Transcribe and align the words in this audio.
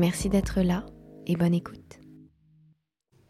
Merci 0.00 0.30
d'être 0.30 0.62
là 0.62 0.86
et 1.26 1.36
bonne 1.36 1.52
écoute. 1.52 2.00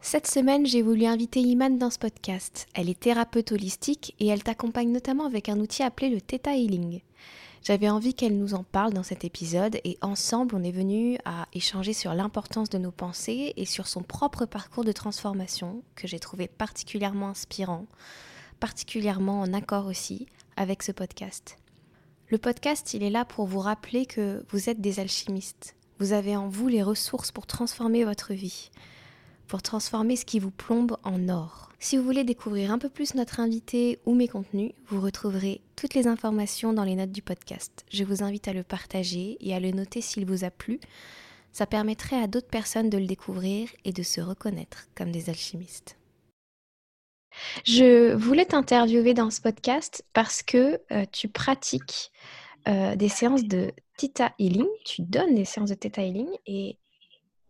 Cette 0.01 0.29
semaine, 0.29 0.67
j'ai 0.67 0.83
voulu 0.83 1.05
inviter 1.05 1.41
Iman 1.41 1.79
dans 1.79 1.91
ce 1.91 1.99
podcast. 1.99 2.69
Elle 2.75 2.89
est 2.89 3.01
thérapeute 3.01 3.51
holistique 3.51 4.15
et 4.21 4.29
elle 4.29 4.45
t'accompagne 4.45 4.93
notamment 4.93 5.27
avec 5.27 5.49
un 5.49 5.59
outil 5.59 5.83
appelé 5.83 6.11
le 6.11 6.21
Theta 6.21 6.55
Healing. 6.55 7.01
J'avais 7.65 7.89
envie 7.89 8.15
qu'elle 8.15 8.39
nous 8.39 8.55
en 8.55 8.63
parle 8.63 8.93
dans 8.93 9.03
cet 9.03 9.25
épisode 9.25 9.81
et 9.83 9.99
ensemble, 10.01 10.55
on 10.55 10.63
est 10.63 10.71
venu 10.71 11.19
à 11.25 11.49
échanger 11.53 11.93
sur 11.93 12.15
l'importance 12.15 12.71
de 12.71 12.79
nos 12.79 12.93
pensées 12.93 13.53
et 13.57 13.67
sur 13.67 13.89
son 13.89 14.05
propre 14.05 14.47
parcours 14.47 14.85
de 14.85 14.93
transformation 14.93 15.83
que 15.97 16.07
j'ai 16.07 16.21
trouvé 16.21 16.47
particulièrement 16.47 17.31
inspirant, 17.31 17.87
particulièrement 18.61 19.41
en 19.41 19.53
accord 19.55 19.87
aussi 19.87 20.27
avec 20.57 20.85
ce 20.85 20.93
podcast. 20.93 21.57
Le 22.29 22.39
podcast, 22.39 22.95
il 22.95 23.03
est 23.03 23.11
là 23.11 23.25
pour 23.25 23.47
vous 23.47 23.59
rappeler 23.59 24.07
que 24.07 24.45
vous 24.51 24.71
êtes 24.71 24.81
des 24.81 25.01
alchimistes, 25.01 25.75
vous 26.01 26.15
avez 26.15 26.35
en 26.35 26.49
vous 26.49 26.67
les 26.67 26.83
ressources 26.83 27.31
pour 27.31 27.47
transformer 27.47 28.05
votre 28.05 28.33
vie, 28.33 28.71
pour 29.47 29.61
transformer 29.61 30.17
ce 30.17 30.25
qui 30.25 30.39
vous 30.39 30.51
plombe 30.51 30.97
en 31.05 31.29
or. 31.29 31.71
Si 31.79 31.99
vous 31.99 32.03
voulez 32.03 32.25
découvrir 32.25 32.73
un 32.73 32.79
peu 32.79 32.89
plus 32.89 33.15
notre 33.15 33.39
invité 33.39 33.99
ou 34.07 34.15
mes 34.15 34.27
contenus, 34.27 34.73
vous 34.89 35.01
retrouverez 35.01 35.61
toutes 35.77 35.93
les 35.93 36.07
informations 36.07 36.73
dans 36.73 36.85
les 36.85 36.97
notes 36.97 37.13
du 37.13 37.21
podcast. 37.21 37.85
Je 37.93 38.05
vous 38.05 38.23
invite 38.23 38.49
à 38.49 38.55
le 38.55 38.63
partager 38.63 39.37
et 39.41 39.55
à 39.55 39.61
le 39.61 39.73
noter 39.73 40.01
s'il 40.01 40.25
vous 40.25 40.45
a 40.45 40.51
plu. 40.51 40.81
Ça 41.53 41.67
permettrait 41.67 42.23
à 42.23 42.29
d'autres 42.29 42.49
personnes 42.49 42.89
de 42.89 42.99
le 42.99 43.07
découvrir 43.07 43.69
et 43.85 43.93
de 43.93 44.03
se 44.03 44.23
reconnaître 44.23 44.89
comme 44.95 45.13
des 45.13 45.29
alchimistes. 45.29 45.99
Je 47.65 48.15
voulais 48.15 48.47
t'interviewer 48.47 49.13
dans 49.13 49.31
ce 49.31 49.43
podcast 49.43 50.03
parce 50.15 50.43
que 50.43 50.81
euh, 50.93 51.05
tu 51.13 51.29
pratiques 51.29 52.11
euh, 52.69 52.95
des 52.97 53.09
séances 53.09 53.45
de 53.45 53.73
Theta 53.97 54.35
Healing. 54.39 54.69
Tu 54.85 55.03
donnes 55.03 55.35
des 55.35 55.45
séances 55.45 55.71
de 55.71 55.75
Theta 55.75 56.03
Healing 56.03 56.29
et 56.47 56.79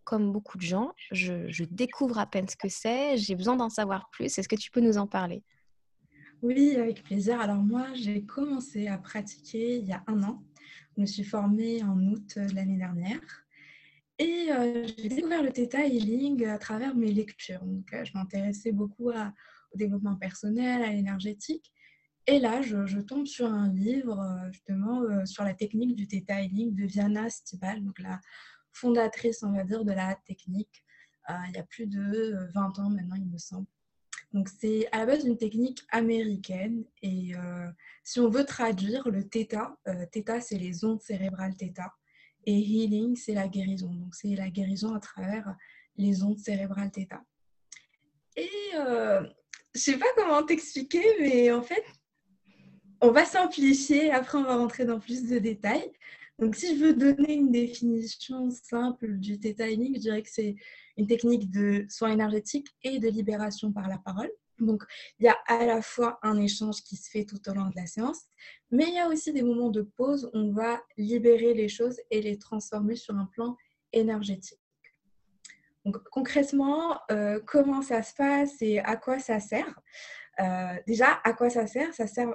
comme 0.04 0.32
beaucoup 0.32 0.58
de 0.58 0.62
gens, 0.62 0.92
je, 1.12 1.64
découvre 1.70 2.18
à 2.18 2.26
peine 2.26 2.48
ce 2.48 2.56
que 2.56 2.68
c'est. 2.68 3.16
J'ai 3.16 3.36
besoin 3.36 3.54
d'en 3.54 3.68
savoir 3.68 4.10
plus. 4.10 4.38
Est-ce 4.38 4.48
que 4.48 4.56
tu 4.56 4.70
peux 4.70 4.80
nous 4.80 4.98
en 4.98 5.06
parler? 5.06 5.44
Oui, 6.42 6.74
avec 6.74 7.04
plaisir. 7.04 7.40
Alors 7.40 7.62
moi, 7.62 7.86
j'ai 7.94 8.24
commencé 8.24 8.88
à 8.88 8.98
pratiquer 8.98 9.76
il 9.76 9.86
y 9.86 9.92
a 9.92 10.02
un 10.08 10.22
an. 10.24 10.42
Je 10.96 11.02
me 11.02 11.06
suis 11.06 11.22
formée 11.22 11.84
en 11.84 11.96
août 12.08 12.38
de 12.38 12.54
l'année 12.54 12.76
dernière. 12.76 13.20
Et 14.18 14.48
euh, 14.50 14.84
j'ai 14.98 15.08
découvert 15.08 15.42
le 15.42 15.52
Theta 15.52 15.86
Healing 15.86 16.44
à 16.46 16.58
travers 16.58 16.94
mes 16.96 17.12
lectures. 17.12 17.64
Donc, 17.64 17.92
euh, 17.92 18.04
je 18.04 18.12
m'intéressais 18.14 18.72
beaucoup 18.72 19.10
au 19.10 19.76
développement 19.76 20.16
personnel, 20.16 20.82
à 20.82 20.88
l'énergétique. 20.88 21.72
Et 22.30 22.38
là, 22.38 22.62
je, 22.62 23.00
tombe 23.00 23.26
sur 23.26 23.46
un 23.46 23.72
livre 23.72 24.20
euh, 24.20 24.52
justement 24.52 25.02
euh, 25.02 25.26
sur 25.26 25.42
la 25.42 25.52
technique 25.52 25.96
du 25.96 26.06
Theta 26.06 26.40
Healing 26.40 26.76
de 26.76 26.84
Viana 26.84 27.28
Stibal, 27.28 27.82
donc 27.82 27.98
la 27.98 28.20
fondatrice, 28.72 29.42
on 29.42 29.50
va 29.50 29.64
dire, 29.64 29.84
de 29.84 29.90
la 29.90 30.14
technique. 30.14 30.84
Euh, 31.28 31.32
il 31.48 31.56
y 31.56 31.58
a 31.58 31.64
plus 31.64 31.88
de 31.88 32.48
20 32.54 32.78
ans 32.78 32.90
maintenant, 32.90 33.16
il 33.16 33.26
me 33.26 33.36
semble. 33.36 33.66
Donc 34.32 34.48
c'est 34.48 34.88
à 34.92 34.98
la 34.98 35.06
base 35.06 35.24
une 35.24 35.38
technique 35.38 35.82
américaine 35.90 36.84
et 37.02 37.32
si 38.04 38.20
on 38.20 38.30
veut 38.30 38.44
traduire 38.44 39.08
le 39.08 39.28
Theta, 39.28 39.76
Theta 40.12 40.40
c'est 40.40 40.56
les 40.56 40.84
ondes 40.84 41.02
cérébrales 41.02 41.56
Theta 41.56 41.92
et 42.44 42.56
Healing 42.56 43.16
c'est 43.16 43.34
la 43.34 43.48
guérison. 43.48 43.92
Donc 43.92 44.14
c'est 44.14 44.36
la 44.36 44.48
guérison 44.48 44.94
à 44.94 45.00
travers 45.00 45.56
les 45.96 46.22
ondes 46.22 46.38
cérébrales 46.38 46.92
Theta. 46.92 47.24
Et 48.36 48.48
je 48.72 49.80
sais 49.80 49.98
pas 49.98 50.06
comment 50.16 50.44
t'expliquer, 50.44 51.04
mais 51.20 51.50
en 51.50 51.62
fait, 51.62 51.84
on 53.00 53.10
va 53.10 53.24
simplifier, 53.24 54.10
après 54.10 54.38
on 54.38 54.44
va 54.44 54.56
rentrer 54.56 54.84
dans 54.84 54.98
plus 54.98 55.26
de 55.26 55.38
détails. 55.38 55.90
Donc 56.38 56.56
si 56.56 56.76
je 56.76 56.84
veux 56.84 56.94
donner 56.94 57.34
une 57.34 57.50
définition 57.50 58.50
simple 58.50 59.18
du 59.18 59.38
Theta 59.38 59.68
Healing, 59.68 59.94
je 59.96 60.00
dirais 60.00 60.22
que 60.22 60.30
c'est 60.30 60.56
une 60.96 61.06
technique 61.06 61.50
de 61.50 61.86
soin 61.88 62.10
énergétique 62.10 62.68
et 62.82 62.98
de 62.98 63.08
libération 63.08 63.72
par 63.72 63.88
la 63.88 63.98
parole. 63.98 64.30
Donc, 64.58 64.84
il 65.18 65.24
y 65.24 65.28
a 65.28 65.36
à 65.46 65.64
la 65.64 65.82
fois 65.82 66.18
un 66.22 66.38
échange 66.38 66.82
qui 66.82 66.96
se 66.96 67.10
fait 67.10 67.24
tout 67.24 67.40
au 67.48 67.54
long 67.54 67.66
de 67.70 67.76
la 67.76 67.86
séance, 67.86 68.22
mais 68.70 68.84
il 68.88 68.94
y 68.94 68.98
a 68.98 69.08
aussi 69.08 69.32
des 69.32 69.42
moments 69.42 69.70
de 69.70 69.82
pause 69.82 70.30
où 70.34 70.38
on 70.38 70.52
va 70.52 70.82
libérer 70.96 71.54
les 71.54 71.68
choses 71.68 71.98
et 72.10 72.20
les 72.20 72.38
transformer 72.38 72.96
sur 72.96 73.14
un 73.16 73.24
plan 73.24 73.56
énergétique. 73.92 74.60
Donc, 75.84 75.96
concrètement, 76.10 77.00
euh, 77.10 77.40
comment 77.46 77.80
ça 77.80 78.02
se 78.02 78.14
passe 78.14 78.60
et 78.60 78.80
à 78.80 78.96
quoi 78.96 79.18
ça 79.18 79.40
sert? 79.40 79.80
Euh, 80.40 80.74
Déjà, 80.86 81.20
à 81.24 81.32
quoi 81.32 81.48
ça 81.48 81.66
sert? 81.66 81.94
Ça 81.94 82.06
sert 82.06 82.34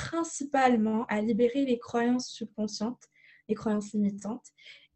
principalement 0.00 1.04
à 1.08 1.20
libérer 1.20 1.64
les 1.66 1.78
croyances 1.78 2.28
subconscientes, 2.30 3.02
les 3.48 3.54
croyances 3.54 3.92
limitantes. 3.92 4.46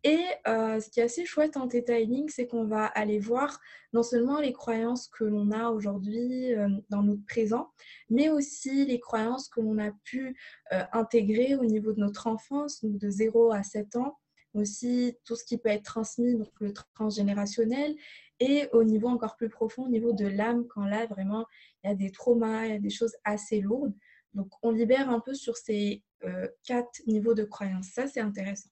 Et 0.02 0.20
euh, 0.46 0.80
ce 0.80 0.90
qui 0.90 1.00
est 1.00 1.04
assez 1.04 1.24
chouette 1.24 1.56
en 1.56 1.66
Theta 1.66 1.94
c'est 2.28 2.46
qu'on 2.46 2.66
va 2.66 2.86
aller 2.86 3.18
voir 3.18 3.58
non 3.92 4.02
seulement 4.02 4.38
les 4.38 4.52
croyances 4.52 5.08
que 5.08 5.24
l'on 5.24 5.50
a 5.50 5.70
aujourd'hui 5.70 6.54
euh, 6.54 6.68
dans 6.90 7.02
notre 7.02 7.24
présent, 7.24 7.70
mais 8.10 8.28
aussi 8.28 8.84
les 8.84 9.00
croyances 9.00 9.48
que 9.48 9.60
l'on 9.60 9.78
a 9.78 9.92
pu 10.04 10.36
euh, 10.72 10.82
intégrer 10.92 11.54
au 11.54 11.64
niveau 11.64 11.92
de 11.92 12.00
notre 12.00 12.26
enfance, 12.26 12.82
donc 12.82 12.98
de 12.98 13.08
0 13.08 13.52
à 13.52 13.62
7 13.62 13.96
ans, 13.96 14.18
aussi 14.54 15.16
tout 15.24 15.36
ce 15.36 15.44
qui 15.44 15.58
peut 15.58 15.70
être 15.70 15.84
transmis, 15.84 16.36
donc 16.36 16.50
le 16.60 16.72
transgénérationnel, 16.94 17.94
et 18.40 18.68
au 18.72 18.84
niveau 18.84 19.08
encore 19.08 19.36
plus 19.36 19.48
profond, 19.48 19.84
au 19.84 19.88
niveau 19.88 20.12
de 20.12 20.26
l'âme, 20.26 20.66
quand 20.66 20.84
là, 20.84 21.06
vraiment, 21.06 21.46
il 21.82 21.88
y 21.88 21.90
a 21.90 21.94
des 21.94 22.10
traumas, 22.10 22.66
il 22.66 22.72
y 22.72 22.76
a 22.76 22.78
des 22.78 22.90
choses 22.90 23.14
assez 23.24 23.60
lourdes. 23.60 23.94
Donc, 24.34 24.48
on 24.62 24.70
libère 24.70 25.10
un 25.10 25.20
peu 25.20 25.34
sur 25.34 25.56
ces 25.56 26.02
euh, 26.24 26.48
quatre 26.64 27.02
niveaux 27.06 27.34
de 27.34 27.44
croyance. 27.44 27.88
Ça, 27.88 28.06
c'est 28.06 28.20
intéressant. 28.20 28.70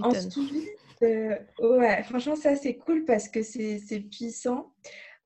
Ensuite, 0.00 0.68
euh, 1.02 1.36
ouais, 1.60 2.02
franchement, 2.04 2.36
ça, 2.36 2.56
c'est 2.56 2.76
cool 2.76 3.04
parce 3.04 3.28
que 3.28 3.42
c'est 3.42 4.06
puissant. 4.10 4.72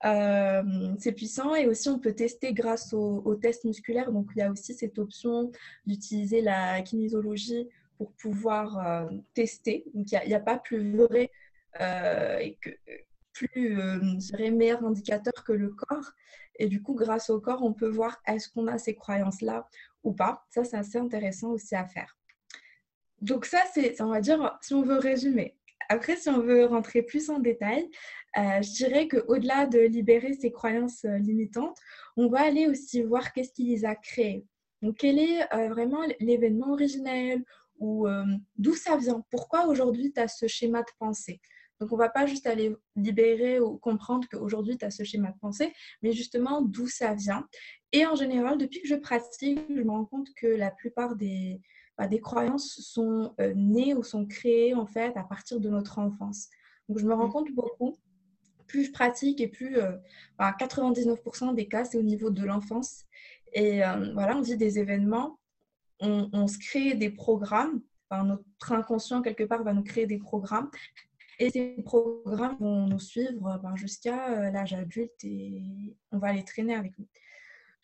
Euh, 0.05 0.63
c'est 0.99 1.13
puissant 1.13 1.57
et 1.57 1.67
aussi 1.67 1.89
on 1.89 1.99
peut 1.99 2.13
tester 2.13 2.53
grâce 2.53 2.93
au, 2.93 3.23
au, 3.25 3.35
test 3.35 3.65
musculaire. 3.65 4.13
Donc, 4.13 4.31
il 4.37 4.41
y 4.41 4.43
a 4.43 4.51
aussi 4.51 4.75
cette 4.75 4.99
option 4.99 5.51
d'utiliser 5.87 6.41
la 6.41 6.83
kinésiologie 6.83 7.69
pour 7.97 8.13
pouvoir 8.13 9.09
tester. 9.35 9.85
Donc, 9.95 10.13
il 10.13 10.29
n'y 10.29 10.35
a, 10.35 10.41
pas 10.41 10.59
plus 10.59 10.97
vrai 10.97 11.31
que, 12.61 12.71
plus 13.39 13.79
euh, 13.79 14.51
meilleur 14.51 14.85
indicateur 14.85 15.45
que 15.45 15.53
le 15.53 15.71
corps. 15.71 16.13
Et 16.59 16.69
du 16.69 16.83
coup, 16.83 16.95
grâce 16.95 17.31
au 17.31 17.41
corps, 17.41 17.63
on 17.63 17.73
peut 17.73 17.89
voir 17.89 18.21
est-ce 18.27 18.49
qu'on 18.49 18.67
a 18.67 18.79
ces 18.79 18.95
croyances-là 18.95 19.69
ou 20.03 20.13
pas. 20.13 20.45
Ça, 20.51 20.65
c'est 20.65 20.77
assez 20.77 20.99
intéressant 20.99 21.51
aussi 21.51 21.75
à 21.75 21.87
faire. 21.87 22.17
Donc 23.21 23.45
ça, 23.45 23.63
c'est, 23.73 24.01
on 24.01 24.09
va 24.09 24.21
dire, 24.21 24.59
si 24.61 24.75
on 24.75 24.83
veut 24.83 24.99
résumer. 24.99 25.57
Après, 25.89 26.17
si 26.17 26.29
on 26.29 26.41
veut 26.41 26.67
rentrer 26.67 27.03
plus 27.03 27.31
en 27.31 27.39
détail, 27.39 27.89
euh, 28.37 28.61
je 28.61 28.73
dirais 28.75 29.09
qu'au-delà 29.09 29.67
de 29.67 29.79
libérer 29.79 30.35
ces 30.35 30.51
croyances 30.51 31.05
euh, 31.05 31.19
limitantes, 31.19 31.79
on 32.17 32.29
va 32.29 32.41
aller 32.41 32.67
aussi 32.67 33.03
voir 33.03 33.33
qu'est-ce 33.33 33.53
qui 33.53 33.65
les 33.65 33.85
a 33.85 33.95
créées. 33.95 34.45
Donc, 34.83 34.97
quel 34.99 35.19
est 35.19 35.45
vraiment 35.71 36.03
l'événement 36.21 36.71
originel 36.71 37.43
ou 37.81 38.07
d'où 38.57 38.75
ça 38.75 38.97
vient? 38.97 39.25
Pourquoi 39.29 39.67
aujourd'hui 39.67 40.13
tu 40.13 40.21
as 40.21 40.29
ce 40.29 40.47
schéma 40.47 40.83
de 40.83 40.91
pensée? 41.01 41.41
Donc, 41.81 41.93
on 41.93 41.97
ne 41.97 42.01
va 42.01 42.09
pas 42.09 42.27
juste 42.27 42.47
aller 42.47 42.75
libérer 42.97 43.61
ou 43.61 43.79
comprendre 43.79 44.27
qu'aujourd'hui, 44.31 44.77
tu 44.77 44.85
as 44.85 44.91
ce 44.91 45.05
schéma 45.05 45.31
de 45.31 45.39
pensée, 45.39 45.73
mais 46.03 46.13
justement 46.13 46.61
d'où 46.61 46.89
ça 46.89 47.15
vient. 47.15 47.47
Et 47.93 48.05
en 48.05 48.17
général, 48.17 48.59
depuis 48.59 48.83
que 48.83 48.89
je 48.89 48.97
pratique, 48.97 49.61
je 49.69 49.83
me 49.83 49.91
rends 49.91 50.05
compte 50.05 50.29
que 50.35 50.47
la 50.47 50.71
plupart 50.71 51.15
des, 51.15 51.61
bah, 51.97 52.09
des 52.09 52.21
croyances 52.21 52.81
sont 52.81 53.35
euh, 53.41 53.55
nées 53.55 53.95
ou 53.95 54.03
sont 54.03 54.27
créées 54.27 54.75
en 54.75 54.87
fait 54.87 55.17
à 55.17 55.23
partir 55.23 55.61
de 55.61 55.69
notre 55.69 55.99
enfance. 55.99 56.49
Donc, 56.89 56.99
je 56.99 57.07
me 57.07 57.15
rends 57.15 57.29
mmh. 57.29 57.33
compte 57.33 57.53
beaucoup. 57.53 57.97
Plus 58.67 58.85
je 58.85 58.93
pratique 58.93 59.41
et 59.41 59.49
plus, 59.49 59.79
99% 60.39 61.47
bah, 61.47 61.53
des 61.55 61.69
cas, 61.69 61.85
c'est 61.85 61.97
au 61.97 62.03
niveau 62.03 62.29
de 62.29 62.45
l'enfance. 62.45 63.05
Et 63.55 63.83
euh, 63.83 64.13
voilà, 64.13 64.37
on 64.37 64.41
dit 64.41 64.59
des 64.59 64.79
événements, 64.79 65.39
on, 66.01 66.29
on 66.35 66.47
se 66.47 66.59
crée 66.59 66.95
des 66.95 67.09
programmes. 67.09 67.81
Enfin, 68.11 68.25
notre 68.25 68.73
inconscient, 68.73 69.23
quelque 69.23 69.45
part, 69.45 69.65
va 69.65 69.73
nous 69.73 69.83
créer 69.83 70.07
des 70.07 70.19
programmes 70.19 70.71
et 71.39 71.51
ces 71.51 71.83
programmes 71.85 72.57
vont 72.59 72.87
nous 72.87 72.99
suivre 72.99 73.61
ben, 73.63 73.77
jusqu'à 73.77 74.33
euh, 74.33 74.51
l'âge 74.51 74.75
adulte 74.75 75.23
et 75.23 75.97
on 76.11 76.19
va 76.19 76.33
les 76.33 76.45
traîner 76.45 76.75
avec 76.75 76.99
nous. 76.99 77.07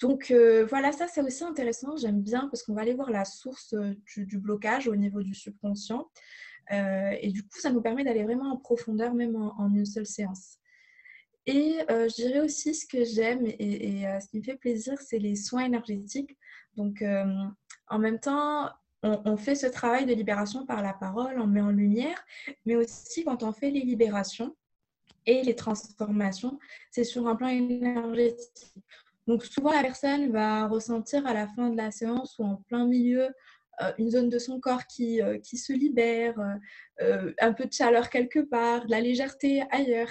Donc 0.01 0.33
euh, 0.33 0.67
voilà, 0.67 0.91
ça 0.91 1.07
c'est 1.07 1.23
aussi 1.23 1.45
intéressant, 1.45 1.97
j'aime 1.97 2.21
bien 2.21 2.49
parce 2.49 2.65
qu'on 2.65 2.75
va 2.75 2.83
aller 2.83 2.95
voir 2.95 3.11
la 3.11 3.25
source 3.25 3.75
euh, 3.75 3.95
du, 4.17 4.39
blocage 4.39 4.89
au 4.89 4.97
niveau 4.97 5.23
du 5.23 5.35
subconscient. 5.35 6.11
et 6.71 7.31
du 7.31 7.43
coup, 7.43 7.61
ça 7.61 7.71
nous 7.71 7.81
permet 7.81 8.05
d'aller 8.05 8.25
vraiment 8.25 8.53
en 8.53 8.57
profondeur, 8.57 9.15
même 9.15 9.37
en, 9.37 9.73
une 9.73 9.87
seule 9.87 10.07
séance. 10.07 10.59
Et 11.47 11.77
je 11.91 12.15
dirais 12.15 12.41
aussi 12.41 12.75
ce 12.75 12.87
que 12.87 13.05
j'aime 13.05 13.45
et, 13.47 14.05
ce 14.21 14.29
qui 14.29 14.39
me 14.39 14.43
fait 14.43 14.57
plaisir, 14.57 14.99
c'est 14.99 15.19
les 15.19 15.37
soins 15.37 15.67
énergétiques. 15.67 16.37
Donc, 16.75 17.05
en 17.89 17.99
même 17.99 18.19
temps, 18.19 18.71
on, 19.05 19.37
fait 19.37 19.55
ce 19.55 19.67
travail 19.67 20.07
de 20.07 20.15
libération 20.15 20.65
par 20.65 20.83
la 20.83 20.95
parole, 20.95 21.39
on 21.39 21.47
met 21.47 21.61
en 21.61 21.71
lumière, 21.71 22.25
mais 22.65 22.77
aussi 22.77 23.25
quand 23.25 23.43
on 23.43 23.53
fait 23.53 23.71
les 23.71 23.83
libérations 23.83 24.57
et 25.27 25.43
les 25.43 25.55
transformations, 25.55 26.59
c'est 26.91 27.05
sur 27.05 27.27
un 27.29 27.37
plan 27.37 27.49
énergétique. 27.49 28.75
Donc 29.27 29.45
souvent, 29.45 29.73
la 29.73 29.83
personne 29.83 30.31
va 30.33 30.67
ressentir 30.67 31.27
à 31.27 31.33
la 31.33 31.47
fin 31.47 31.71
de 31.71 31.77
la 31.77 31.91
séance 31.91 32.39
ou 32.39 32.45
en 32.45 32.57
plein 32.57 32.87
milieu 32.87 33.29
euh, 33.83 33.93
une 33.99 34.11
zone 34.11 34.29
de 34.29 34.39
son 34.39 34.61
corps 34.61 34.87
qui, 34.87 35.21
euh, 35.21 35.39
qui 35.39 35.57
se 35.57 35.73
libère, 35.73 36.35
euh, 37.01 37.33
un 37.41 37.53
peu 37.53 37.67
de 37.67 37.73
chaleur 37.73 38.09
quelque 38.11 38.39
part, 38.39 38.87
de 38.87 38.91
la 38.91 39.01
légèreté 39.01 39.65
ailleurs. 39.71 40.11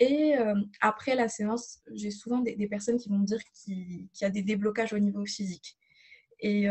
Et 0.00 0.34
après 0.80 1.14
la 1.14 1.28
séance, 1.28 1.78
j'ai 1.92 2.10
souvent 2.10 2.40
des, 2.40 2.66
personnes 2.66 2.96
qui 2.96 3.08
vont 3.08 3.20
dire 3.20 3.38
qu'il 3.52 4.08
y 4.20 4.24
a 4.24 4.28
des 4.28 4.42
déblocages 4.42 4.92
au 4.92 4.98
niveau 4.98 5.24
physique. 5.24 5.76
Et, 6.46 6.66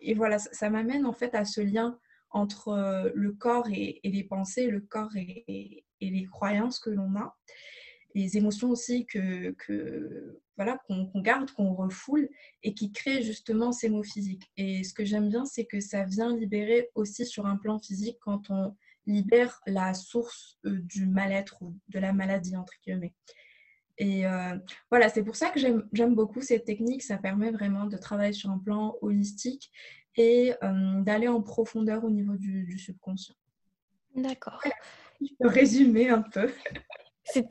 et 0.00 0.14
voilà, 0.14 0.40
ça, 0.40 0.70
m'amène 0.70 1.06
en 1.06 1.12
fait 1.12 1.34
à 1.34 1.44
ce 1.44 1.60
lien 1.60 1.98
entre 2.30 3.12
le 3.14 3.32
corps 3.32 3.68
et, 3.70 4.00
les 4.02 4.24
pensées, 4.24 4.66
le 4.66 4.80
corps 4.80 5.14
et, 5.16 5.84
et 6.00 6.10
les 6.10 6.24
croyances 6.24 6.80
que 6.80 6.90
l'on 6.90 7.14
a 7.14 7.36
les 8.14 8.36
émotions 8.36 8.70
aussi 8.70 9.06
que, 9.06 9.52
que 9.52 10.40
voilà 10.56 10.78
qu'on 10.86 11.10
garde, 11.16 11.50
qu'on 11.52 11.74
refoule 11.74 12.28
et 12.62 12.74
qui 12.74 12.90
créent 12.90 13.22
justement 13.22 13.72
ces 13.72 13.88
mots 13.88 14.02
physiques. 14.02 14.50
Et 14.56 14.82
ce 14.82 14.92
que 14.92 15.04
j'aime 15.04 15.28
bien, 15.28 15.44
c'est 15.44 15.66
que 15.66 15.80
ça 15.80 16.04
vient 16.04 16.36
libérer 16.36 16.90
aussi 16.94 17.26
sur 17.26 17.46
un 17.46 17.56
plan 17.56 17.78
physique 17.78 18.18
quand 18.20 18.50
on 18.50 18.74
libère 19.06 19.60
la 19.66 19.94
source 19.94 20.58
euh, 20.66 20.80
du 20.82 21.06
mal-être 21.06 21.62
ou 21.62 21.76
de 21.88 21.98
la 21.98 22.12
maladie 22.12 22.56
entre 22.56 22.74
guillemets. 22.84 23.14
Et 23.98 24.26
euh, 24.26 24.56
voilà, 24.90 25.08
c'est 25.08 25.24
pour 25.24 25.36
ça 25.36 25.50
que 25.50 25.60
j'aime 25.92 26.14
beaucoup 26.14 26.40
cette 26.40 26.64
technique. 26.64 27.02
Ça 27.02 27.18
permet 27.18 27.50
vraiment 27.50 27.86
de 27.86 27.96
travailler 27.96 28.32
sur 28.32 28.50
un 28.50 28.58
plan 28.58 28.96
holistique 29.02 29.70
et 30.16 30.54
euh, 30.62 31.00
d'aller 31.02 31.28
en 31.28 31.42
profondeur 31.42 32.04
au 32.04 32.10
niveau 32.10 32.36
du, 32.36 32.78
subconscient. 32.78 33.34
D'accord. 34.14 34.60
Je 35.20 35.26
peux 35.40 35.48
résumer 35.48 36.08
un 36.08 36.22
peu. 36.22 36.50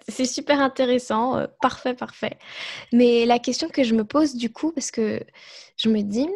C'est 0.08 0.26
super 0.26 0.60
intéressant, 0.60 1.38
euh, 1.38 1.48
parfait, 1.62 1.94
parfait. 1.94 2.38
Mais 2.92 3.26
la 3.26 3.40
question 3.40 3.70
que 3.70 3.84
je 3.84 3.94
me 3.94 4.04
pose 4.04 4.36
du 4.36 4.52
coup, 4.52 4.72
parce 4.72 4.90
que 4.90 5.24
je 5.76 5.90
me 5.90 6.02
dis, 6.02 6.28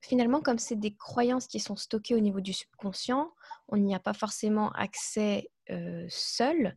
finalement, 0.00 0.40
comme 0.40 0.58
c'est 0.58 0.78
des 0.78 0.94
croyances 0.94 1.46
qui 1.46 1.60
sont 1.60 1.76
stockées 1.76 2.14
au 2.14 2.20
niveau 2.20 2.40
du 2.40 2.52
subconscient, 2.52 3.30
on 3.68 3.76
n'y 3.76 3.94
a 3.94 3.98
pas 3.98 4.14
forcément 4.14 4.70
accès 4.72 5.50
euh, 5.70 6.06
seul. 6.08 6.76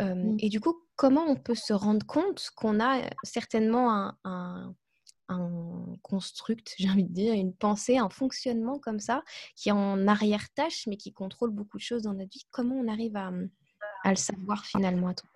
Euh, 0.00 0.14
mmh. 0.14 0.36
Et 0.40 0.48
du 0.50 0.60
coup, 0.60 0.85
comment 0.96 1.24
on 1.26 1.36
peut 1.36 1.54
se 1.54 1.72
rendre 1.72 2.04
compte 2.06 2.50
qu'on 2.56 2.80
a 2.80 3.02
certainement 3.22 4.14
un, 4.24 4.74
construct, 6.02 6.74
j'ai 6.78 6.88
envie 6.88 7.04
de 7.04 7.12
dire, 7.12 7.34
une 7.34 7.54
pensée, 7.54 7.98
un 7.98 8.08
fonctionnement 8.08 8.78
comme 8.78 9.00
ça, 9.00 9.22
qui 9.56 9.70
est 9.70 9.72
en 9.72 10.06
arrière-tâche, 10.06 10.86
mais 10.86 10.96
qui 10.96 11.12
contrôle 11.12 11.50
beaucoup 11.50 11.78
de 11.78 11.82
choses 11.82 12.02
dans 12.02 12.14
notre 12.14 12.30
vie. 12.30 12.46
Comment 12.50 12.76
on 12.76 12.88
arrive 12.88 13.16
à 13.16 13.30
à 14.04 14.10
le 14.10 14.16
savoir 14.16 14.64
finalement 14.64 15.08
à 15.08 15.10
avis 15.10 15.35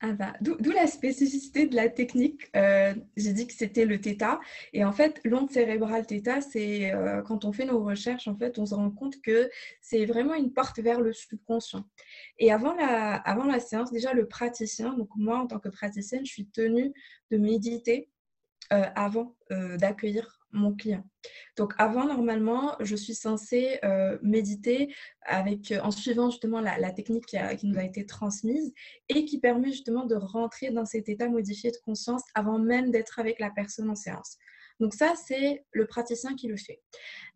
ah 0.00 0.12
bah, 0.12 0.34
D'où 0.40 0.70
la 0.70 0.86
spécificité 0.86 1.66
de 1.66 1.74
la 1.74 1.88
technique. 1.88 2.48
Euh, 2.54 2.94
j'ai 3.16 3.32
dit 3.32 3.48
que 3.48 3.52
c'était 3.52 3.84
le 3.84 3.98
θ. 3.98 4.38
Et 4.72 4.84
en 4.84 4.92
fait, 4.92 5.20
l'onde 5.24 5.50
cérébrale 5.50 6.04
θ, 6.06 6.40
c'est 6.40 6.94
euh, 6.94 7.20
quand 7.22 7.44
on 7.44 7.52
fait 7.52 7.64
nos 7.64 7.82
recherches, 7.82 8.28
en 8.28 8.36
fait, 8.36 8.58
on 8.60 8.66
se 8.66 8.74
rend 8.76 8.90
compte 8.90 9.20
que 9.20 9.50
c'est 9.80 10.06
vraiment 10.06 10.34
une 10.34 10.52
porte 10.52 10.78
vers 10.78 11.00
le 11.00 11.12
subconscient. 11.12 11.84
Et 12.38 12.52
avant 12.52 12.74
la, 12.74 13.16
avant 13.16 13.44
la 13.44 13.58
séance, 13.58 13.90
déjà, 13.90 14.12
le 14.12 14.28
praticien, 14.28 14.94
donc 14.94 15.08
moi, 15.16 15.38
en 15.38 15.48
tant 15.48 15.58
que 15.58 15.68
praticienne, 15.68 16.24
je 16.24 16.32
suis 16.32 16.46
tenue 16.46 16.92
de 17.32 17.38
méditer 17.38 18.08
euh, 18.72 18.84
avant 18.94 19.34
d'accueillir 19.50 20.37
mon 20.52 20.74
client. 20.74 21.04
Donc 21.56 21.74
avant, 21.78 22.06
normalement, 22.06 22.76
je 22.80 22.96
suis 22.96 23.14
censée 23.14 23.78
euh, 23.84 24.18
méditer 24.22 24.94
avec, 25.22 25.72
euh, 25.72 25.80
en 25.80 25.90
suivant 25.90 26.30
justement 26.30 26.60
la, 26.60 26.90
technique 26.92 27.26
qui, 27.26 27.36
nous 27.66 27.78
a 27.78 27.84
été 27.84 28.06
transmise 28.06 28.72
et 29.08 29.24
qui 29.24 29.38
permet 29.40 29.70
justement 29.70 30.04
de 30.04 30.14
rentrer 30.14 30.70
dans 30.70 30.86
cet 30.86 31.08
état 31.08 31.28
modifié 31.28 31.70
de 31.70 31.76
conscience 31.84 32.22
avant 32.34 32.58
même 32.58 32.90
d'être 32.90 33.18
avec 33.18 33.38
la 33.40 33.50
personne 33.50 33.90
en 33.90 33.94
séance. 33.94 34.38
Donc 34.80 34.94
ça, 34.94 35.14
c'est 35.16 35.64
le 35.72 35.86
praticien 35.86 36.34
qui 36.34 36.46
le 36.46 36.56
fait. 36.56 36.80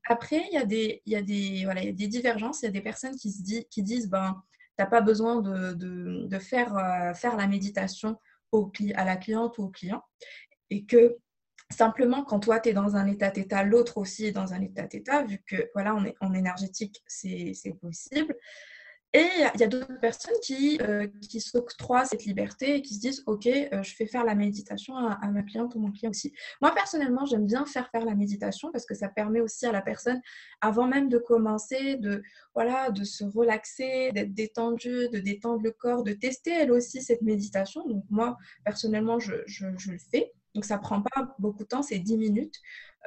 Après, 0.08 0.44
il 0.50 0.54
y 0.54 0.58
a 0.58 0.64
des, 0.64 1.02
il 1.06 1.12
y 1.12 1.16
a 1.16 1.22
des, 1.22 1.64
voilà, 1.64 1.82
il 1.82 1.86
y 1.86 1.90
a 1.90 1.92
des 1.92 2.08
divergences. 2.08 2.62
Il 2.62 2.66
y 2.66 2.68
a 2.68 2.72
des 2.72 2.80
personnes 2.80 3.16
qui, 3.16 3.30
se 3.30 3.42
disent, 3.42 3.64
qui 3.70 3.82
disent, 3.82 4.08
ben, 4.08 4.40
tu 4.78 4.84
n'as 4.84 4.86
pas 4.86 5.00
besoin 5.00 5.40
de, 5.40 5.72
de, 5.72 6.26
de 6.26 6.38
faire, 6.38 6.76
euh, 6.76 7.14
faire 7.14 7.36
la 7.36 7.46
méditation 7.46 8.16
au, 8.52 8.70
à 8.94 9.04
la 9.04 9.16
cliente 9.16 9.58
ou 9.58 9.64
au 9.64 9.68
client. 9.68 10.02
Et 10.70 10.84
que 10.84 11.18
Simplement, 11.72 12.22
quand 12.22 12.40
toi, 12.40 12.60
tu 12.60 12.68
es 12.68 12.72
dans 12.72 12.96
un 12.96 13.06
état 13.06 13.30
d'état, 13.30 13.64
l'autre 13.64 13.98
aussi 13.98 14.26
est 14.26 14.32
dans 14.32 14.52
un 14.52 14.60
état 14.60 14.86
d'état, 14.86 15.22
vu 15.24 15.42
que 15.46 15.70
voilà, 15.74 15.94
on 15.94 16.04
est 16.04 16.14
en 16.20 16.34
énergétique, 16.34 17.02
c'est 17.06 17.54
possible. 17.80 18.36
Et 19.14 19.26
il 19.54 19.60
y 19.60 19.64
a 19.64 19.66
d'autres 19.66 20.00
personnes 20.00 20.38
qui, 20.42 20.78
euh, 20.80 21.06
qui 21.28 21.40
s'octroient 21.40 22.06
cette 22.06 22.24
liberté 22.24 22.76
et 22.76 22.82
qui 22.82 22.94
se 22.94 23.00
disent 23.00 23.22
Ok, 23.26 23.46
euh, 23.46 23.82
je 23.82 23.94
fais 23.94 24.06
faire 24.06 24.24
la 24.24 24.34
méditation 24.34 24.96
à, 24.96 25.30
ma 25.30 25.42
cliente 25.42 25.74
ou 25.74 25.80
mon 25.80 25.92
client 25.92 26.10
aussi. 26.10 26.32
Moi, 26.62 26.74
personnellement, 26.74 27.26
j'aime 27.26 27.44
bien 27.44 27.66
faire 27.66 27.90
faire 27.90 28.06
la 28.06 28.14
méditation 28.14 28.72
parce 28.72 28.86
que 28.86 28.94
ça 28.94 29.10
permet 29.10 29.40
aussi 29.40 29.66
à 29.66 29.72
la 29.72 29.82
personne, 29.82 30.20
avant 30.62 30.86
même 30.86 31.10
de 31.10 31.18
commencer, 31.18 31.96
de, 31.96 32.22
voilà, 32.54 32.90
de 32.90 33.04
se 33.04 33.24
relaxer, 33.24 34.12
d'être 34.12 34.32
détendue, 34.32 35.10
de 35.10 35.18
détendre 35.18 35.62
le 35.62 35.72
corps, 35.72 36.04
de 36.04 36.12
tester 36.12 36.52
elle 36.52 36.72
aussi 36.72 37.02
cette 37.02 37.20
méditation. 37.20 37.86
Donc, 37.86 38.04
moi, 38.08 38.38
personnellement, 38.64 39.18
je, 39.18 39.34
je 39.46 39.66
le 39.66 39.98
fais. 40.10 40.32
Donc, 40.54 40.64
ça 40.64 40.78
prend 40.78 41.02
pas 41.02 41.34
beaucoup 41.38 41.64
de 41.64 41.68
temps, 41.68 41.82
c'est 41.82 41.98
10 41.98 42.18
minutes. 42.18 42.56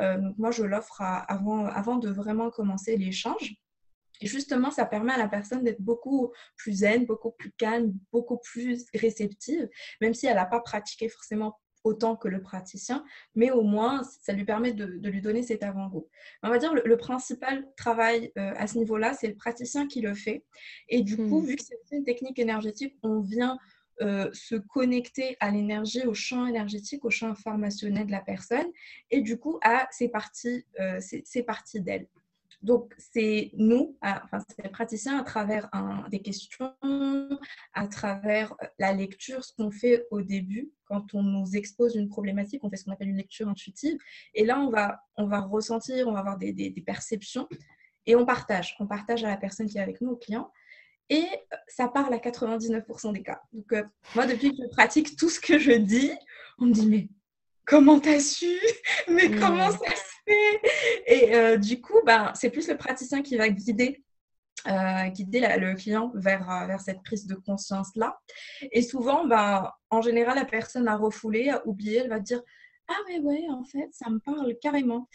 Euh, 0.01 0.18
donc, 0.18 0.38
moi, 0.38 0.51
je 0.51 0.63
l'offre 0.63 1.01
avant, 1.01 1.65
avant 1.65 1.97
de 1.97 2.09
vraiment 2.09 2.50
commencer 2.50 2.97
l'échange. 2.97 3.56
Et 4.21 4.27
justement, 4.27 4.71
ça 4.71 4.86
permet 4.86 5.13
à 5.13 5.18
la 5.18 5.27
personne 5.27 5.63
d'être 5.63 5.81
beaucoup 5.81 6.31
plus 6.56 6.71
zen, 6.71 7.06
beaucoup 7.06 7.31
plus 7.31 7.51
calme, 7.51 7.94
beaucoup 8.12 8.38
plus 8.38 8.86
réceptive, 8.94 9.69
même 10.01 10.13
si 10.13 10.25
elle 10.25 10.36
n'a 10.36 10.45
pas 10.45 10.62
pratiqué 10.62 11.09
forcément 11.09 11.59
autant 11.86 12.15
que 12.15 12.27
le 12.27 12.42
praticien, 12.42 13.06
mais 13.36 13.51
au 13.51 13.62
moins, 13.62 14.01
ça 14.21 14.33
lui 14.33 14.44
permet 14.44 14.74
de, 14.74 14.86
lui 15.07 15.21
donner 15.21 15.44
cet 15.44 15.63
avant-goût. 15.63 16.09
On 16.42 16.50
va 16.50 16.57
dire 16.57 16.74
le, 16.74 16.81
le 16.83 16.97
principal 16.97 17.66
travail 17.78 18.31
euh, 18.37 18.54
à 18.57 18.68
ce 18.68 18.80
niveau-là, 18.80 19.14
c'est 19.14 19.28
le 19.28 19.35
praticien 19.35 19.87
qui 19.87 20.02
le 20.02 20.16
fait. 20.16 20.44
Et 20.90 21.04
du 21.04 21.16
coup, 21.16 21.42
hmm. 21.42 21.45
vu 21.45 21.56
que 21.56 21.64
c'est 21.64 21.95
une 21.95 22.04
technique 22.04 22.40
énergétique, 22.40 22.97
on 23.04 23.21
vient 23.21 23.59
euh, 24.02 24.30
se 24.33 24.56
connecter 24.56 25.37
à 25.40 25.52
l'énergie, 25.52 26.06
au 26.06 26.14
champ 26.14 26.45
énergétique, 26.45 27.06
au 27.06 27.09
champ 27.09 27.30
informationnel 27.30 28.06
de 28.07 28.11
la 28.11 28.21
personne 28.21 28.68
et 29.09 29.21
du 29.21 29.37
coup 29.37 29.57
à 29.64 29.87
ces 29.92 30.09
parties, 30.09 30.66
euh, 30.80 30.99
parties 31.47 31.81
d'elle. 31.81 32.07
Donc, 32.61 32.94
c'est 32.97 33.52
nous, 33.54 33.95
enfin, 34.02 34.40
c'est 34.49 34.64
les 34.64 34.69
praticiens 34.69 35.19
à 35.19 35.23
travers 35.23 35.69
des 36.09 36.19
questions, 36.19 36.73
à 37.73 37.87
travers 37.87 38.54
euh, 38.64 38.68
la 38.80 38.92
lecture, 38.92 39.44
ce 39.44 39.54
qu'on 39.54 39.71
fait 39.71 40.06
au 40.09 40.21
début 40.21 40.71
quand 40.85 41.14
on 41.14 41.23
nous 41.23 41.56
expose 41.56 41.95
une 41.95 42.09
problématique, 42.09 42.64
on 42.64 42.69
fait 42.69 42.78
ce 42.78 42.85
qu'on 42.85 42.92
appelle 42.92 43.09
une 43.09 43.18
lecture 43.18 43.47
intuitive. 43.47 43.97
Et 44.33 44.45
là, 44.45 44.59
on 44.59 44.69
va, 44.69 44.99
on 45.16 45.28
va 45.28 45.42
ressentir, 45.42 46.07
on 46.07 46.14
va 46.14 46.19
avoir 46.19 46.37
des, 46.37 46.54
des 46.54 46.71
perceptions 46.81 47.47
et 48.06 48.16
on 48.16 48.25
partage. 48.25 48.75
On 48.80 48.87
partage 48.87 49.23
à 49.23 49.30
la 49.30 49.37
personne 49.37 49.68
qui 49.68 49.78
est 49.78 49.81
avec 49.81 50.02
nous, 50.02 50.11
au 50.11 50.16
client. 50.16 50.52
Et 51.09 51.28
ça 51.68 51.88
parle 51.88 52.14
à 52.14 52.18
99% 52.18 53.14
des 53.14 53.21
cas. 53.21 53.42
Donc, 53.54 53.71
euh, 53.74 53.83
moi, 54.16 54.26
depuis 54.26 54.50
que 54.50 54.64
je 54.64 54.69
pratique 54.69 55.16
tout 55.16 55.30
ce 55.30 55.40
que 55.40 55.59
je 55.59 55.71
dis, 55.71 56.12
on 56.57 56.66
me 56.66 56.74
dit, 56.74 56.88
mais 56.88 57.09
comment 57.66 58.00
t'as 58.00 58.19
su? 58.19 58.57
Mais 59.07 59.30
comment 59.30 59.71
ça 59.71 59.95
se 59.95 60.14
fait? 60.26 60.62
Et 61.06 61.35
euh, 61.35 61.57
du 61.57 61.80
coup, 61.80 62.00
ben, 62.06 62.31
c'est 62.33 62.50
plus 62.50 62.68
le 62.68 62.78
praticien 62.78 63.21
qui 63.21 63.38
va 63.38 63.50
guider, 63.50 64.04
euh, 64.68 65.07
guider 65.09 65.42
le 65.59 65.76
client 65.76 66.12
vers, 66.16 66.66
vers 66.68 66.81
cette 66.81 67.04
prise 67.04 67.28
de 67.28 67.35
conscience-là. 67.35 68.18
Et 68.71 68.81
souvent, 68.81 69.26
ben, 69.26 69.71
en 69.92 70.02
général, 70.02 70.35
la 70.38 70.45
personne 70.45 70.88
a 70.88 70.97
refoulé, 70.97 71.50
a 71.50 71.66
oublié, 71.68 71.97
elle 71.97 72.09
va 72.09 72.19
dire, 72.19 72.42
ah 72.88 72.97
mais 73.07 73.19
ouais, 73.19 73.45
en 73.50 73.64
fait, 73.64 73.90
ça 73.92 74.09
me 74.09 74.19
parle 74.19 74.56
carrément. 74.59 75.07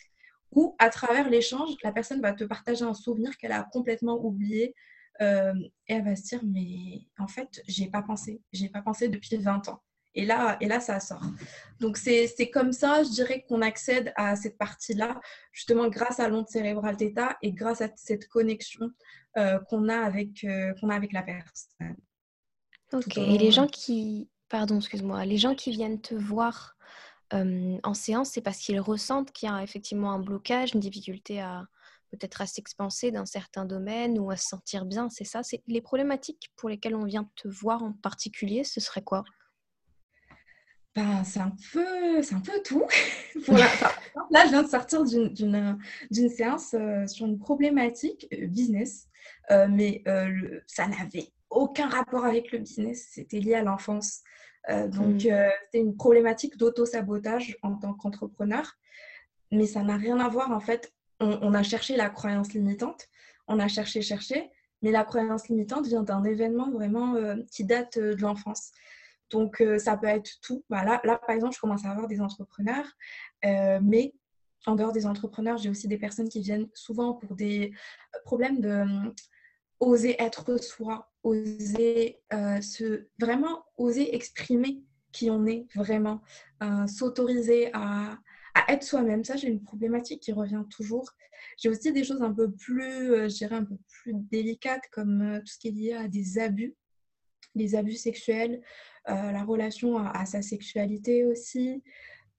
Ou 0.52 0.74
à 0.78 0.88
travers 0.90 1.28
l'échange, 1.28 1.70
la 1.82 1.92
personne 1.92 2.20
va 2.20 2.32
te 2.32 2.44
partager 2.44 2.84
un 2.84 2.94
souvenir 2.94 3.36
qu'elle 3.36 3.52
a 3.52 3.64
complètement 3.72 4.24
oublié 4.24 4.74
euh, 5.20 5.54
et 5.86 5.94
elle 5.94 6.04
va 6.04 6.16
se 6.16 6.22
dire, 6.22 6.40
mais 6.44 7.06
en 7.18 7.28
fait, 7.28 7.62
j'ai 7.66 7.88
pas 7.88 8.02
pensé. 8.02 8.42
J'ai 8.52 8.68
pas 8.68 8.82
pensé 8.82 9.08
depuis 9.08 9.36
20 9.36 9.68
ans. 9.68 9.82
Et 10.14 10.26
là, 10.26 10.56
et 10.60 10.66
là 10.66 10.80
ça 10.80 10.98
sort. 10.98 11.22
Donc, 11.78 11.96
c'est 11.96 12.50
comme 12.52 12.72
ça, 12.72 13.04
je 13.04 13.10
dirais, 13.10 13.44
qu'on 13.48 13.62
accède 13.62 14.12
à 14.16 14.34
cette 14.34 14.58
partie-là, 14.58 15.20
justement 15.52 15.88
grâce 15.88 16.18
à 16.18 16.28
l'onde 16.28 16.48
cérébrale 16.48 16.96
θ 16.96 17.36
et 17.42 17.52
grâce 17.52 17.80
à 17.80 17.88
cette 17.94 18.26
connexion 18.28 18.90
euh, 19.36 19.60
qu'on 19.68 19.88
a, 19.88 19.96
avec, 19.96 20.42
euh, 20.42 20.74
qu'on 20.80 20.90
a 20.90 20.96
avec 20.96 21.12
la 21.12 21.22
personne. 21.22 21.96
Ok. 22.92 23.18
Et 23.18 23.38
les 23.38 23.52
gens 23.52 23.68
qui... 23.68 24.28
Pardon, 24.48 24.78
excuse-moi. 24.78 25.24
Les 25.26 25.38
gens 25.38 25.54
qui 25.54 25.70
viennent 25.70 26.00
te 26.00 26.14
voir 26.14 26.76
en 27.32 27.94
séance, 27.94 28.30
c'est 28.30 28.40
parce 28.40 28.58
qu'ils 28.58 28.80
ressentent 28.80 29.30
qu'il 29.30 29.48
y 29.48 29.52
a 29.52 29.62
effectivement 29.62 30.10
un 30.10 30.18
blocage, 30.18 30.74
une 30.74 30.80
difficulté 30.80 31.40
à, 31.40 31.68
peut-être 32.10 32.40
à 32.40 32.46
s'expanser 32.46 33.10
dans 33.10 33.26
certains 33.26 33.64
domaines 33.64 34.18
ou 34.18 34.30
à 34.30 34.36
se 34.36 34.48
sentir 34.48 34.84
bien, 34.84 35.08
c'est 35.08 35.24
ça? 35.24 35.42
C'est 35.42 35.62
les 35.66 35.80
problématiques 35.80 36.50
pour 36.56 36.68
lesquelles 36.68 36.94
on 36.94 37.04
vient 37.04 37.28
te 37.36 37.48
voir 37.48 37.82
en 37.82 37.92
particulier, 37.92 38.64
ce 38.64 38.80
serait 38.80 39.02
quoi? 39.02 39.24
Ben, 40.96 41.22
c'est 41.22 41.38
un 41.38 41.54
peu, 41.72 42.20
c'est 42.22 42.34
un 42.34 42.40
peu 42.40 42.60
tout. 42.64 42.84
là, 43.46 44.44
je 44.44 44.50
viens 44.50 44.62
de 44.62 44.68
sortir 44.68 45.04
d'une 45.04 46.28
séance 46.28 46.74
euh, 46.74 47.06
sur 47.06 47.26
une 47.26 47.38
problématique 47.38 48.26
euh, 48.32 48.46
business, 48.48 49.06
euh, 49.50 49.68
mais 49.68 50.02
ça 50.66 50.88
n'avait 50.88 51.32
aucun 51.48 51.88
rapport 51.88 52.24
avec 52.24 52.50
le 52.52 52.58
business. 52.58 53.08
C'était 53.12 53.38
lié 53.38 53.54
à 53.54 53.62
l'enfance. 53.62 54.22
donc, 54.68 55.24
mmh. 55.24 55.50
c'était 55.64 55.80
une 55.80 55.96
problématique 55.96 56.56
d'auto-sabotage 56.56 57.56
en 57.62 57.74
tant 57.76 57.94
qu'entrepreneur, 57.94 58.76
mais 59.50 59.66
ça 59.66 59.82
n'a 59.82 59.96
rien 59.96 60.18
à 60.20 60.28
voir. 60.28 60.50
En 60.50 60.60
fait, 60.60 60.92
on, 61.20 61.54
a 61.54 61.62
cherché 61.62 61.96
la 61.96 62.10
croyance 62.10 62.52
limitante, 62.52 63.08
on 63.46 63.58
a 63.58 63.68
cherché, 63.68 64.02
cherché, 64.02 64.50
mais 64.82 64.90
la 64.90 65.04
croyance 65.04 65.48
limitante 65.48 65.86
vient 65.86 66.02
d'un 66.02 66.24
événement 66.24 66.70
vraiment 66.70 67.14
qui 67.50 67.64
date 67.64 67.98
de 67.98 68.20
l'enfance. 68.20 68.72
Donc, 69.30 69.60
euh, 69.60 69.78
ça 69.78 69.96
peut 69.96 70.08
être 70.08 70.40
tout. 70.42 70.64
Voilà. 70.68 71.00
Là, 71.04 71.18
par 71.18 71.34
exemple, 71.34 71.54
je 71.54 71.60
commence 71.60 71.84
à 71.84 71.90
avoir 71.90 72.08
des 72.08 72.20
entrepreneurs, 72.20 72.86
euh, 73.44 73.78
mais 73.82 74.12
en 74.66 74.74
dehors 74.74 74.92
des 74.92 75.06
entrepreneurs, 75.06 75.56
j'ai 75.56 75.70
aussi 75.70 75.88
des 75.88 75.96
personnes 75.96 76.28
qui 76.28 76.40
viennent 76.40 76.68
souvent 76.74 77.14
pour 77.14 77.34
des 77.34 77.72
euh, 78.14 78.18
problèmes 78.24 78.60
de 78.60 78.84
oser 79.78 80.20
être 80.20 80.58
soi, 80.58 81.10
oser 81.22 82.20
se 82.60 83.06
vraiment 83.18 83.64
oser 83.78 84.14
exprimer 84.14 84.82
qui 85.10 85.30
on 85.30 85.46
est 85.46 85.66
vraiment, 85.74 86.20
s'autoriser 86.86 87.70
à, 87.72 88.18
à, 88.54 88.72
être 88.72 88.82
soi-même. 88.82 89.24
Ça, 89.24 89.36
j'ai 89.36 89.48
une 89.48 89.62
problématique 89.62 90.20
qui 90.20 90.32
revient 90.32 90.64
toujours. 90.70 91.10
J'ai 91.56 91.68
aussi 91.68 91.92
des 91.92 92.04
choses 92.04 92.22
un 92.22 92.32
peu 92.32 92.50
plus, 92.50 93.28
je 93.28 93.36
dirais, 93.36 93.56
un 93.56 93.64
peu 93.64 93.76
plus 93.88 94.14
délicates 94.14 94.86
comme 94.92 95.40
tout 95.40 95.52
ce 95.52 95.58
qui 95.58 95.68
est 95.68 95.72
lié 95.72 95.92
à 95.94 96.08
des 96.08 96.38
abus, 96.38 96.74
les 97.54 97.74
abus 97.74 97.94
sexuels, 97.94 98.62
euh, 99.08 99.32
la 99.32 99.44
relation 99.44 99.98
à, 99.98 100.26
sa 100.26 100.42
sexualité 100.42 101.24
aussi. 101.24 101.82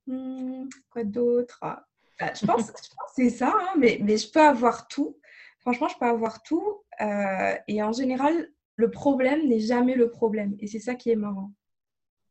Hmm, 0.08 0.68
quoi 0.90 1.04
d'autre? 1.04 1.60
Bah, 1.62 1.84
Je 2.40 2.46
pense, 2.46 2.72
que 2.72 2.80
c'est 3.16 3.30
ça, 3.30 3.54
hein, 3.54 3.74
mais, 3.80 4.00
mais 4.02 4.18
je 4.18 4.30
peux 4.32 4.42
avoir 4.42 4.88
tout. 4.88 5.18
Franchement, 5.60 5.88
je 5.88 5.98
peux 5.98 6.06
avoir 6.06 6.44
tout. 6.44 6.84
Euh, 7.02 7.56
et 7.68 7.82
en 7.82 7.92
général, 7.92 8.52
le 8.76 8.92
problème 8.92 9.48
n'est 9.48 9.60
jamais 9.60 9.96
le 9.96 10.10
problème. 10.10 10.56
Et 10.60 10.68
c'est 10.68 10.80
ça 10.80 10.96
qui 10.96 11.10
est 11.10 11.16
marrant. 11.16 11.52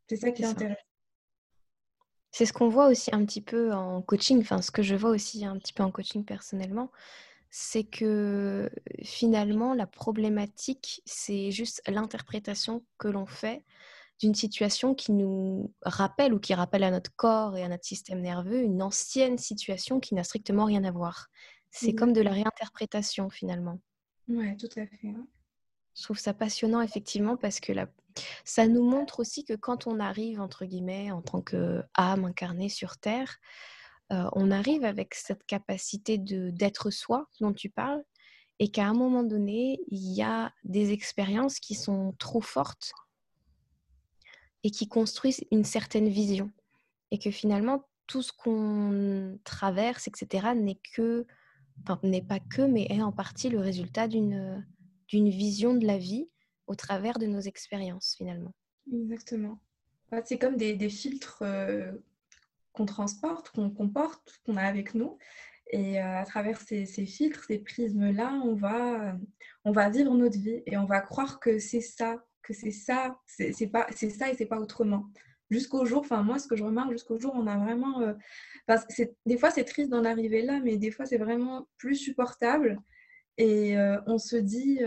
C'est 0.09 0.17
ça 0.17 0.31
qui 0.31 0.43
est, 0.43 0.47
intéressant. 0.47 0.81
C'est 2.33 2.47
ce 2.47 2.53
qu'on 2.53 2.69
voit 2.69 2.89
aussi 2.89 3.15
un 3.15 3.25
petit 3.25 3.41
peu 3.41 3.73
en 3.73 4.03
coaching, 4.03 4.41
enfin 4.41 4.63
ce 4.63 4.71
que 4.71 4.83
je 4.83 4.95
vois 4.95 5.11
aussi 5.11 5.45
un 5.45 5.59
petit 5.59 5.73
peu 5.73 5.83
en 5.83 5.91
coaching 5.91 6.25
personnellement, 6.25 6.91
c'est 7.51 7.85
que 7.85 8.71
finalement 9.03 9.75
la 9.75 9.87
problématique, 9.87 11.03
c'est 11.05 11.51
juste 11.51 11.83
l'interprétation 11.89 12.85
que 12.99 13.09
l'on 13.09 13.27
fait 13.27 13.65
d'une 14.21 14.35
situation 14.35 14.95
qui 14.95 15.13
nous 15.13 15.73
rappelle 15.83 16.35
ou 16.35 16.39
qui 16.39 16.55
rappelle 16.55 16.85
à 16.85 16.91
notre 16.91 17.15
corps 17.17 17.57
et 17.57 17.63
à 17.63 17.69
notre 17.69 17.87
système 17.87 18.21
nerveux 18.21 18.63
une 18.63 18.83
ancienne 18.83 19.39
situation 19.39 19.99
qui 19.99 20.15
n'a 20.15 20.25
strictement 20.25 20.67
rien 20.67 20.85
à 20.85 20.91
voir. 20.91 21.29
C'est 21.71 21.95
comme 21.95 22.13
de 22.13 22.21
la 22.21 22.33
réinterprétation 22.33 23.31
finalement. 23.31 23.81
Oui, 24.29 24.57
tout 24.57 24.69
à 24.77 24.87
fait. 24.87 25.15
Je 25.97 26.03
trouve 26.03 26.19
ça 26.19 26.35
passionnant 26.35 26.83
effectivement 26.83 27.37
parce 27.37 27.61
que 27.61 27.73
ça 28.45 28.67
nous 28.67 28.83
montre 28.83 29.21
aussi 29.21 29.45
que 29.45 29.55
quand 29.55 29.87
on 29.87 30.01
arrive, 30.01 30.41
entre 30.41 30.65
guillemets, 30.65 31.11
en 31.11 31.23
tant 31.23 31.43
qu'âme 31.43 32.25
incarnée 32.25 32.69
sur 32.69 32.97
Terre, 32.99 33.37
euh, 34.13 34.29
on 34.33 34.51
arrive 34.51 34.85
avec 34.85 35.15
cette 35.15 35.45
capacité 35.45 36.19
d'être 36.19 36.91
soi 36.91 37.29
dont 37.41 37.53
tu 37.53 37.71
parles 37.71 38.03
et 38.59 38.71
qu'à 38.71 38.87
un 38.87 38.93
moment 38.93 39.23
donné, 39.23 39.81
il 39.89 40.13
y 40.13 40.23
a 40.23 40.53
des 40.65 40.93
expériences 40.93 41.61
qui 41.61 41.75
sont 41.75 42.15
trop 42.19 42.41
fortes 42.41 42.93
et 44.65 44.71
qui 44.71 44.89
construisent 44.89 45.45
une 45.51 45.65
certaine 45.65 46.09
vision. 46.09 46.51
Et 47.11 47.19
que 47.19 47.31
finalement, 47.31 47.89
tout 48.07 48.23
ce 48.23 48.33
qu'on 48.33 49.39
traverse, 49.45 50.09
etc., 50.09 50.49
n'est 50.55 50.79
que, 50.95 51.27
enfin, 51.83 51.99
n'est 52.03 52.23
pas 52.23 52.39
que, 52.39 52.63
mais 52.63 52.87
est 52.91 53.03
en 53.03 53.13
partie 53.13 53.49
le 53.49 53.61
résultat 53.61 54.09
d'une, 54.09 54.67
d'une 55.09 55.31
vision 55.31 55.75
de 55.75 55.87
la 55.87 55.97
vie 55.97 56.29
au 56.71 56.77
travers 56.77 57.19
de 57.19 57.27
nos 57.27 57.41
expériences, 57.41 58.15
finalement. 58.17 58.55
Exactement. 58.93 59.59
C'est 60.25 60.39
comme 60.39 60.57
des, 60.57 60.89
filtres 60.89 61.43
euh, 61.43 61.91
qu'on 62.73 62.87
transporte, 62.87 63.51
qu'on 63.51 63.71
comporte, 63.71 64.41
qu'on 64.45 64.57
a 64.57 64.63
avec 64.63 64.95
nous. 64.95 65.19
Et 65.73 66.01
euh, 66.01 66.21
à 66.21 66.25
travers 66.25 66.61
ces, 66.61 66.87
filtres, 66.87 67.45
ces 67.45 67.59
prismes-là, 67.59 68.41
on 68.45 68.55
va, 68.55 69.17
on 69.65 69.73
va 69.73 69.91
vivre 69.91 70.15
notre 70.15 70.39
vie 70.39 70.63
et 70.67 70.77
on 70.77 70.87
va 70.87 71.01
croire 71.01 71.41
que 71.41 71.59
c'est 71.59 71.81
ça 71.81 72.25
que 72.43 72.55
c'est 72.55 72.71
ça, 72.71 73.21
c'est 73.27 73.67
pas, 73.67 73.87
c'est 73.95 74.09
ça 74.09 74.31
et 74.31 74.35
c'est 74.35 74.47
pas 74.47 74.59
autrement. 74.59 75.07
Jusqu'au 75.51 75.85
jour, 75.85 76.01
enfin 76.01 76.23
moi 76.23 76.39
ce 76.39 76.49
que 76.49 76.57
je 76.57 76.65
remarque, 76.65 76.93
jusqu'au 76.93 77.19
jour, 77.19 77.33
on 77.35 77.47
a 77.47 77.59
vraiment, 77.59 78.01
euh, 78.01 78.15
des 79.27 79.37
fois 79.37 79.51
c'est 79.51 79.65
triste 79.65 79.91
d'en 79.91 80.05
arriver 80.05 80.41
là, 80.43 80.59
mais 80.65 80.79
des 80.79 80.91
fois 80.91 81.05
c'est 81.05 81.19
vraiment 81.19 81.69
plus 81.77 81.97
supportable 81.97 82.81
et 83.37 83.77
euh, 83.77 84.01
on 84.07 84.19
se 84.19 84.37
dit 84.37 84.81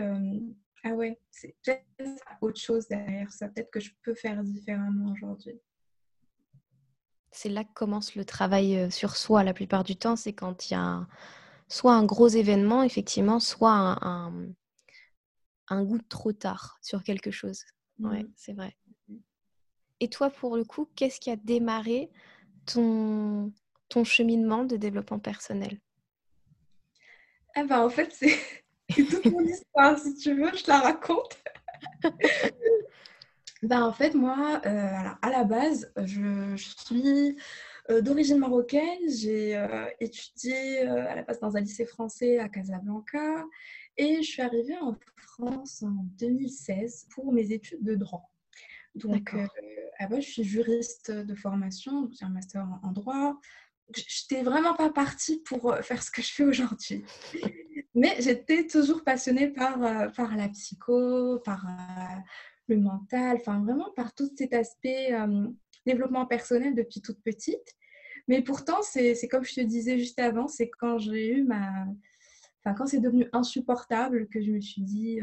ah 0.83 0.91
ouais, 0.91 1.19
c'est 1.31 1.55
peut-être 1.63 2.23
autre 2.41 2.59
chose 2.59 2.87
derrière 2.87 3.31
ça, 3.31 3.47
peut-être 3.47 3.71
que 3.71 3.79
je 3.79 3.91
peux 4.01 4.15
faire 4.15 4.43
différemment 4.43 5.11
aujourd'hui. 5.13 5.59
C'est 7.31 7.49
là 7.49 7.63
que 7.63 7.73
commence 7.73 8.15
le 8.15 8.25
travail 8.25 8.91
sur 8.91 9.15
soi 9.15 9.43
la 9.43 9.53
plupart 9.53 9.83
du 9.83 9.95
temps, 9.95 10.15
c'est 10.15 10.33
quand 10.33 10.69
il 10.69 10.73
y 10.73 10.77
a 10.77 11.07
soit 11.67 11.93
un 11.93 12.05
gros 12.05 12.27
événement, 12.27 12.83
effectivement, 12.83 13.39
soit 13.39 13.97
un, 14.05 14.53
un 15.69 15.83
goût 15.83 15.99
trop 16.09 16.33
tard 16.33 16.77
sur 16.81 17.03
quelque 17.03 17.31
chose. 17.31 17.63
Ouais, 17.99 18.23
mmh. 18.23 18.33
c'est 18.35 18.53
vrai. 18.53 18.75
Et 19.99 20.09
toi, 20.09 20.29
pour 20.29 20.57
le 20.57 20.65
coup, 20.65 20.89
qu'est-ce 20.95 21.19
qui 21.19 21.31
a 21.31 21.35
démarré 21.35 22.11
ton, 22.65 23.53
ton 23.89 24.03
cheminement 24.03 24.65
de 24.65 24.75
développement 24.75 25.19
personnel? 25.19 25.79
Ah 27.55 27.63
bah, 27.63 27.85
En 27.85 27.89
fait, 27.89 28.11
c'est 28.11 28.37
toute 28.89 29.25
mon 29.25 29.41
histoire. 29.41 29.97
Si 29.97 30.15
tu 30.15 30.33
veux, 30.33 30.55
je 30.55 30.67
la 30.67 30.79
raconte. 30.79 31.37
bah, 33.63 33.85
en 33.85 33.93
fait, 33.93 34.13
moi, 34.13 34.61
euh, 34.65 35.09
à 35.21 35.29
la 35.29 35.43
base, 35.43 35.91
je, 35.97 36.55
suis 36.55 37.37
euh, 37.89 38.01
d'origine 38.01 38.37
marocaine. 38.37 39.09
J'ai 39.09 39.55
euh, 39.57 39.85
étudié 39.99 40.79
à 40.79 41.15
la 41.15 41.23
base 41.23 41.39
dans 41.39 41.55
un 41.55 41.61
lycée 41.61 41.85
français 41.85 42.39
à 42.39 42.49
Casablanca. 42.49 43.45
Et 43.97 44.17
je 44.23 44.27
suis 44.29 44.41
arrivée 44.41 44.77
en 44.79 44.95
France 45.17 45.83
en 45.83 46.05
2016 46.17 47.07
pour 47.13 47.31
mes 47.31 47.51
études 47.51 47.83
de 47.83 47.95
droit. 47.95 48.29
Donc, 48.95 49.35
je 50.11 50.19
suis 50.21 50.43
juriste 50.43 51.11
de 51.11 51.35
formation, 51.35 52.09
j'ai 52.11 52.25
un 52.25 52.29
master 52.29 52.67
en, 52.83 52.91
droit. 52.91 53.39
Je 53.95 54.01
n'étais 54.01 54.43
vraiment 54.43 54.73
pas 54.75 54.89
partie 54.89 55.39
pour 55.41 55.71
euh, 55.71 55.81
faire 55.81 56.01
ce 56.01 56.11
que 56.11 56.21
je 56.21 56.31
fais 56.31 56.43
aujourd'hui. 56.43 57.03
Mais 57.95 58.15
j'étais 58.19 58.65
toujours 58.65 59.03
passionnée 59.03 59.49
par, 59.49 59.83
euh, 59.83 60.09
par 60.09 60.35
la 60.35 60.49
psycho, 60.49 61.39
par 61.39 61.65
euh, 61.67 62.19
le 62.67 62.77
mental, 62.77 63.37
enfin 63.39 63.61
vraiment 63.63 63.91
par 63.95 64.13
tout 64.13 64.29
cet 64.35 64.53
aspect 64.53 65.11
développement 65.85 66.25
personnel 66.25 66.75
depuis 66.75 67.01
toute 67.01 67.21
petite. 67.21 67.75
Mais 68.27 68.41
pourtant, 68.41 68.81
c'est 68.81 69.27
comme 69.29 69.43
je 69.43 69.55
te 69.55 69.61
disais 69.61 69.99
juste 69.99 70.19
avant, 70.19 70.47
c'est 70.47 70.69
quand 70.69 70.97
j'ai 70.97 71.27
eu 71.35 71.43
ma, 71.43 71.85
Enfin, 72.65 72.75
quand 72.75 72.85
c'est 72.85 73.01
devenu 73.01 73.27
insupportable, 73.33 74.29
que 74.29 74.41
je 74.41 74.51
me 74.51 74.61
suis 74.61 74.81
dit 74.81 75.19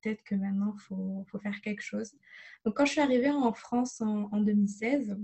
peut-être 0.00 0.22
que 0.22 0.36
maintenant 0.36 0.72
il 0.76 0.80
faut, 0.82 1.26
faut, 1.28 1.40
faire 1.40 1.60
quelque 1.60 1.82
chose. 1.82 2.12
Donc, 2.64 2.76
quand 2.76 2.84
je 2.84 2.92
suis 2.92 3.00
arrivée 3.00 3.30
en 3.30 3.52
France 3.52 4.00
en, 4.00 4.40
2016, 4.40 5.16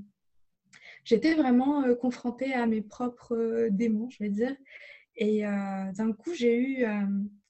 j'étais 1.05 1.35
vraiment 1.35 1.85
euh, 1.85 1.95
confrontée 1.95 2.53
à 2.53 2.67
mes 2.67 2.83
propres 2.83 3.37
euh, 3.37 3.69
démons, 3.71 4.09
je 4.11 4.23
vais 4.23 4.31
dire. 4.31 4.55
Et 5.17 5.43
d'un 5.43 6.13
coup, 6.15 6.33
j'ai 6.33 6.57
eu 6.59 6.87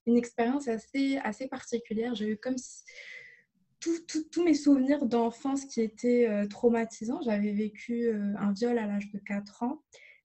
une 0.06 0.16
expérience 0.16 0.66
assez, 0.66 1.18
assez 1.18 1.46
particulière. 1.46 2.12
J'ai 2.16 2.30
eu 2.30 2.36
comme 2.36 2.58
si 2.58 2.82
tous 3.78 4.42
mes 4.44 4.54
souvenirs 4.54 5.06
d'enfance 5.06 5.64
qui 5.66 5.80
étaient 5.80 6.28
traumatisants. 6.50 7.20
J'avais 7.22 7.52
vécu 7.52 8.10
un 8.36 8.52
viol 8.52 8.76
à 8.78 8.88
l'âge 8.88 9.12
de 9.12 9.20
4 9.20 9.62
ans, 9.62 9.80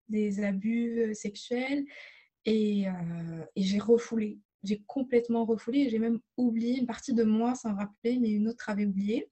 des 0.10 0.44
abus 0.44 1.14
sexuels. 1.14 1.86
Euh, 2.48 3.44
et, 3.56 3.64
j'ai 3.64 3.80
refoulé. 3.80 4.40
J'ai 4.64 4.84
complètement 4.88 5.46
refoulé. 5.46 5.90
J'ai 5.90 6.00
même 6.00 6.20
oublié 6.38 6.80
une 6.80 6.88
partie 6.88 7.14
de 7.14 7.24
moi 7.24 7.56
sans 7.56 7.76
rappeler, 7.76 8.18
mais 8.20 8.30
une 8.30 8.48
autre 8.48 8.70
avait 8.70 8.86
oublié. 8.86 9.30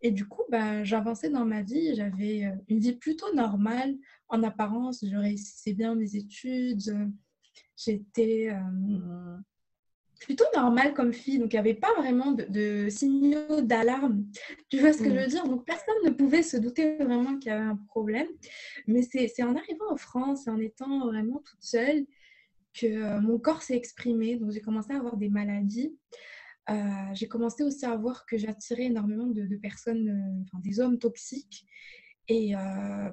Et 0.00 0.10
du 0.10 0.26
coup, 0.26 0.42
bah, 0.48 0.84
j'avançais 0.84 1.30
dans 1.30 1.44
ma 1.44 1.62
vie. 1.62 1.94
J'avais 1.94 2.44
euh, 2.44 2.54
une 2.68 2.78
vie 2.78 2.92
plutôt 2.92 3.32
normale 3.34 3.96
en 4.28 4.42
apparence. 4.42 5.04
Je 5.04 5.16
réussissais 5.16 5.72
bien 5.72 5.94
mes 5.94 6.14
études. 6.16 7.10
J'étais 7.76 8.50
euh, 8.50 9.36
plutôt 10.20 10.44
normale 10.54 10.94
comme 10.94 11.12
fille. 11.12 11.38
Donc, 11.38 11.52
il 11.52 11.56
n'y 11.56 11.60
avait 11.60 11.74
pas 11.74 11.92
vraiment 11.96 12.32
de, 12.32 12.88
signaux 12.88 13.60
d'alarme. 13.60 14.24
Tu 14.68 14.78
vois 14.78 14.92
ce 14.92 15.02
que 15.02 15.10
je 15.10 15.18
veux 15.18 15.26
dire? 15.26 15.44
Donc, 15.44 15.66
personne 15.66 15.96
ne 16.04 16.10
pouvait 16.10 16.42
se 16.42 16.56
douter 16.56 16.96
vraiment 16.98 17.36
qu'il 17.38 17.50
y 17.50 17.54
avait 17.54 17.64
un 17.64 17.80
problème. 17.88 18.28
Mais 18.86 19.02
c'est 19.02 19.42
en 19.42 19.56
arrivant 19.56 19.90
en 19.90 19.96
France, 19.96 20.46
en 20.46 20.58
étant 20.58 21.06
vraiment 21.06 21.42
toute 21.44 21.62
seule, 21.62 22.06
que 22.72 23.18
mon 23.18 23.38
corps 23.40 23.62
s'est 23.62 23.76
exprimé. 23.76 24.36
Donc, 24.36 24.52
j'ai 24.52 24.60
commencé 24.60 24.92
à 24.92 24.98
avoir 24.98 25.16
des 25.16 25.28
maladies. 25.28 25.96
J'ai 27.14 27.28
commencé 27.28 27.62
aussi 27.62 27.86
à 27.86 27.96
voir 27.96 28.26
que 28.26 28.36
j'attirais 28.36 28.84
énormément 28.84 29.26
de, 29.26 29.56
personnes, 29.56 30.44
enfin, 30.44 30.60
des 30.62 30.80
hommes 30.80 30.98
toxiques. 30.98 31.66
Et 32.28 32.52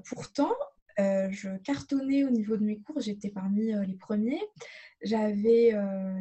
pourtant, 0.06 0.54
je 0.98 1.58
cartonnais 1.64 2.26
au 2.26 2.30
niveau 2.30 2.58
de 2.58 2.64
mes 2.64 2.80
cours, 2.80 3.00
j'étais 3.00 3.30
parmi 3.30 3.72
les 3.86 3.96
premiers. 3.96 4.42
J'avais 5.02 5.74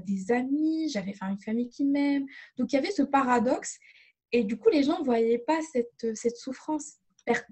des 0.07 0.33
amis, 0.33 0.89
j'avais 0.91 1.15
une 1.23 1.41
famille 1.41 1.69
qui 1.69 1.85
m'aime. 1.85 2.27
Donc 2.57 2.73
il 2.73 2.77
y 2.77 2.79
avait 2.79 2.93
ce 2.93 3.03
paradoxe. 3.03 3.79
Et 4.33 4.45
du 4.45 4.57
coup, 4.57 4.69
les 4.69 4.83
gens 4.83 5.01
ne 5.01 5.05
voyaient 5.05 5.39
pas 5.39 5.61
cette, 5.73 6.17
cette 6.17 6.37
souffrance 6.37 6.99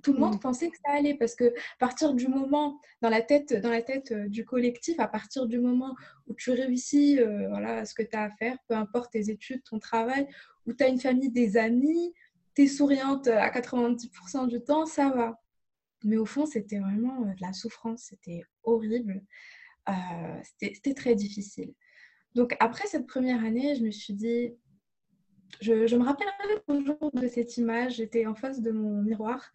tout 0.03 0.13
le 0.13 0.19
monde 0.19 0.37
mm. 0.37 0.41
pensait 0.41 0.71
que 0.71 0.77
ça 0.85 0.93
allait 0.93 1.15
parce 1.15 1.35
que 1.35 1.45
à 1.45 1.79
partir 1.79 2.15
du 2.15 2.29
moment 2.29 2.81
dans 3.01 3.09
la 3.09 3.23
tête 3.23 3.55
dans 3.55 3.71
la 3.71 3.83
tête 3.83 4.13
euh, 4.13 4.29
du 4.29 4.45
collectif 4.45 4.99
à 5.01 5.09
partir 5.09 5.47
du 5.47 5.59
moment 5.59 5.97
où 6.27 6.35
tu 6.35 6.51
réussis 6.51 7.19
euh, 7.21 7.49
voilà 7.49 7.85
ce 7.85 7.95
que 7.95 8.03
tu 8.03 8.17
as 8.17 8.25
à 8.25 8.31
faire 8.31 8.57
peu 8.69 8.75
importe 8.75 9.13
tes 9.13 9.31
études 9.31 9.63
ton 9.65 9.79
travail 9.79 10.27
où 10.67 10.73
tu 10.73 10.85
as 10.85 10.89
une 10.89 11.01
famille 11.01 11.31
des 11.31 11.57
amis 11.57 12.13
tu 12.55 12.63
es 12.63 12.67
souriante 12.67 13.29
à 13.29 13.49
90% 13.49 14.47
du 14.47 14.61
temps 14.61 14.85
ça 14.85 15.09
va. 15.11 15.41
Mais 16.05 16.19
au 16.19 16.27
fond 16.27 16.45
c'était 16.45 16.79
vraiment 16.79 17.23
euh, 17.23 17.35
de 17.35 17.41
la 17.41 17.53
souffrance 17.53 18.07
c'était 18.11 18.43
horrible. 18.65 19.23
C'était 20.61 20.95
très 20.95 21.17
difficile. 21.17 21.75
Donc 22.35 22.55
après 22.61 22.87
cette 22.87 23.07
première 23.07 23.45
année 23.45 23.75
je 23.75 23.83
me 23.83 23.91
suis 23.91 24.15
dit 24.15 24.55
je, 25.61 25.97
me 25.97 26.05
rappellerai 26.05 26.61
toujours 26.67 27.11
de 27.13 27.29
cette 27.29 27.57
image. 27.57 27.97
J'étais 27.97 28.27
en 28.27 28.35
face 28.35 28.61
de 28.61 28.71
mon 28.71 29.03
miroir 29.03 29.53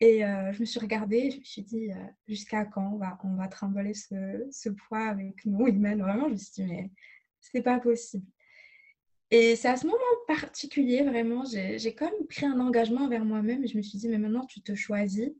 et 0.00 0.24
euh, 0.24 0.52
je 0.52 0.60
me 0.60 0.64
suis 0.64 0.80
regardée. 0.80 1.30
Je 1.30 1.38
me 1.38 1.44
suis 1.44 1.62
dit, 1.62 1.90
euh, 1.90 1.96
jusqu'à 2.26 2.64
quand 2.64 2.92
on 2.94 2.96
va, 2.98 3.18
on 3.24 3.48
trimballer 3.48 3.94
ce, 3.94 4.68
poids 4.70 5.06
avec 5.06 5.44
nous, 5.44 5.66
Imen 5.68 6.00
Vraiment, 6.00 6.28
je 6.28 6.32
me 6.32 6.36
suis 6.36 6.52
dit, 6.52 6.64
mais 6.64 6.90
c'est 7.40 7.62
pas 7.62 7.78
possible. 7.80 8.26
Et 9.30 9.56
c'est 9.56 9.68
à 9.68 9.76
ce 9.76 9.86
moment 9.86 9.98
particulier, 10.26 11.02
vraiment, 11.02 11.44
j'ai 11.44 11.94
même 12.00 12.26
pris 12.28 12.46
un 12.46 12.58
engagement 12.60 13.02
envers 13.02 13.24
moi-même 13.24 13.62
et 13.62 13.66
je 13.66 13.76
me 13.76 13.82
suis 13.82 13.98
dit, 13.98 14.08
mais 14.08 14.18
maintenant, 14.18 14.46
tu 14.46 14.62
te 14.62 14.74
choisis. 14.74 15.30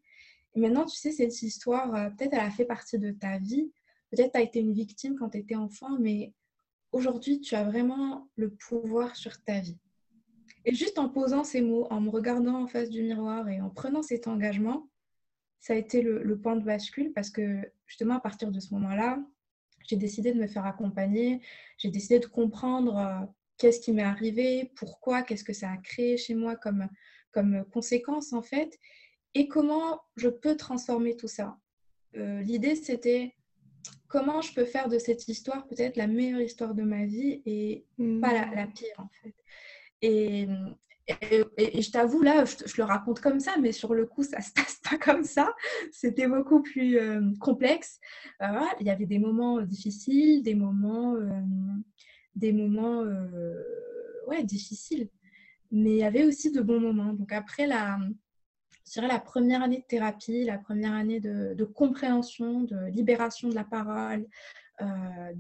Et 0.55 0.61
maintenant, 0.61 0.85
tu 0.85 0.97
sais, 0.97 1.11
cette 1.11 1.41
histoire, 1.43 1.95
euh, 1.95 2.11
peut-être 2.11 2.35
elle 2.35 2.41
a 2.41 2.51
fait 2.51 2.67
partie 2.67 2.99
de 2.99 3.13
ta 3.13 3.39
vie. 3.39 3.71
Peut-être 4.11 4.33
tu 4.33 4.39
as 4.39 4.43
été 4.43 4.61
une 4.61 4.73
victime 4.73 5.17
quand 5.17 5.31
tu 5.31 5.39
étais 5.39 5.55
enfant, 5.55 5.99
mais 5.99 6.33
aujourd'hui, 6.93 7.41
tu 7.41 7.55
as 7.55 7.65
vraiment 7.65 8.29
le 8.37 8.51
pouvoir 8.51 9.17
sur 9.17 9.43
ta 9.43 9.61
vie. 9.61 9.79
Et 10.69 10.75
juste 10.75 10.99
en 10.99 11.09
posant 11.09 11.45
ces 11.45 11.63
mots, 11.63 11.87
en 11.89 11.99
me 11.99 12.11
regardant 12.11 12.63
en 12.63 12.67
face 12.67 12.91
du 12.91 13.03
miroir 13.03 13.49
et 13.49 13.59
en 13.59 13.71
prenant 13.71 14.03
cet 14.03 14.29
engagement, 14.29 14.87
ça 15.61 15.73
a 15.73 15.77
été 15.77 16.03
le, 16.03 16.39
point 16.39 16.57
de 16.57 16.63
bascule 16.63 17.11
parce 17.15 17.31
que 17.31 17.63
justement 17.87 18.17
à 18.17 18.21
partir 18.21 18.51
de 18.51 18.61
ce 18.61 18.75
moment-là, 18.75 19.19
j'ai 19.89 19.97
décidé 19.97 20.31
de 20.31 20.39
me 20.39 20.47
faire 20.47 20.67
accompagner, 20.67 21.41
j'ai 21.79 21.89
décidé 21.89 22.19
de 22.19 22.27
comprendre 22.27 22.99
euh, 22.99 23.27
qu'est-ce 23.57 23.81
qui 23.81 23.93
m'est 23.93 24.03
arrivé, 24.03 24.71
pourquoi, 24.77 25.23
qu'est-ce 25.23 25.43
que 25.43 25.55
ça 25.55 25.71
a 25.71 25.79
créé 25.79 26.19
chez 26.19 26.35
moi 26.35 26.55
comme, 26.55 26.87
comme 27.31 27.65
conséquence 27.73 28.35
en 28.35 28.43
fait, 28.43 28.79
et 29.33 29.49
comment 29.49 30.03
je 30.17 30.29
peux 30.29 30.55
transformer 30.55 31.17
tout 31.17 31.29
ça. 31.29 31.57
Euh, 32.15 32.43
l'idée 32.43 32.75
c'était 32.75 33.35
comment 34.07 34.43
je 34.43 34.53
peux 34.53 34.67
faire 34.67 34.91
de 34.91 34.99
cette 34.99 35.29
histoire 35.29 35.67
peut-être 35.67 35.97
la 35.97 36.09
meilleure 36.09 36.43
histoire 36.43 36.75
de 36.75 36.83
ma 36.83 37.07
vie 37.07 37.41
et 37.47 37.87
pas 38.21 38.35
la, 38.35 38.55
la, 38.55 38.67
pire 38.67 38.99
en 38.99 39.09
fait. 39.23 39.35
Et, 40.03 40.47
je 41.09 41.91
t'avoue, 41.91 42.23
là, 42.23 42.45
je, 42.45 42.77
le 42.77 42.85
raconte 42.85 43.21
comme 43.21 43.41
ça, 43.41 43.57
mais 43.61 43.73
sur 43.73 43.95
le 43.95 44.07
coup, 44.07 44.23
ça 44.23 44.41
se 44.41 44.53
passe 44.55 44.81
pas 44.89 44.99
comme 44.99 45.25
ça. 45.25 45.55
C'était 45.91 46.29
beaucoup 46.29 46.63
plus 46.63 46.99
euh, 46.99 47.33
complexe. 47.41 47.99
Euh, 48.43 48.61
il 48.81 48.87
y 48.87 48.91
avait 48.91 49.07
des 49.07 49.19
moments 49.19 49.61
difficiles, 49.61 50.43
des 50.43 50.55
moments, 50.55 51.15
euh, 51.15 51.41
des 52.35 52.53
moments 52.53 53.05
ouais, 54.27 54.45
difficiles. 54.45 55.09
Mais 55.71 55.91
il 55.91 55.97
y 55.99 56.05
avait 56.05 56.25
aussi 56.25 56.51
de 56.51 56.61
bons 56.61 56.81
moments. 56.81 57.13
Donc 57.13 57.33
après 57.33 57.67
la, 57.67 57.99
je 58.95 59.01
la 59.01 59.19
première 59.19 59.63
année 59.63 59.79
de 59.79 59.87
thérapie, 59.87 60.45
la 60.45 60.59
première 60.59 60.95
année 60.95 61.21
de, 61.21 61.55
de 61.55 61.65
compréhension, 61.65 62.63
de 62.63 62.87
libération 62.91 63.49
de 63.49 63.55
la 63.55 63.65
parole, 63.65 64.27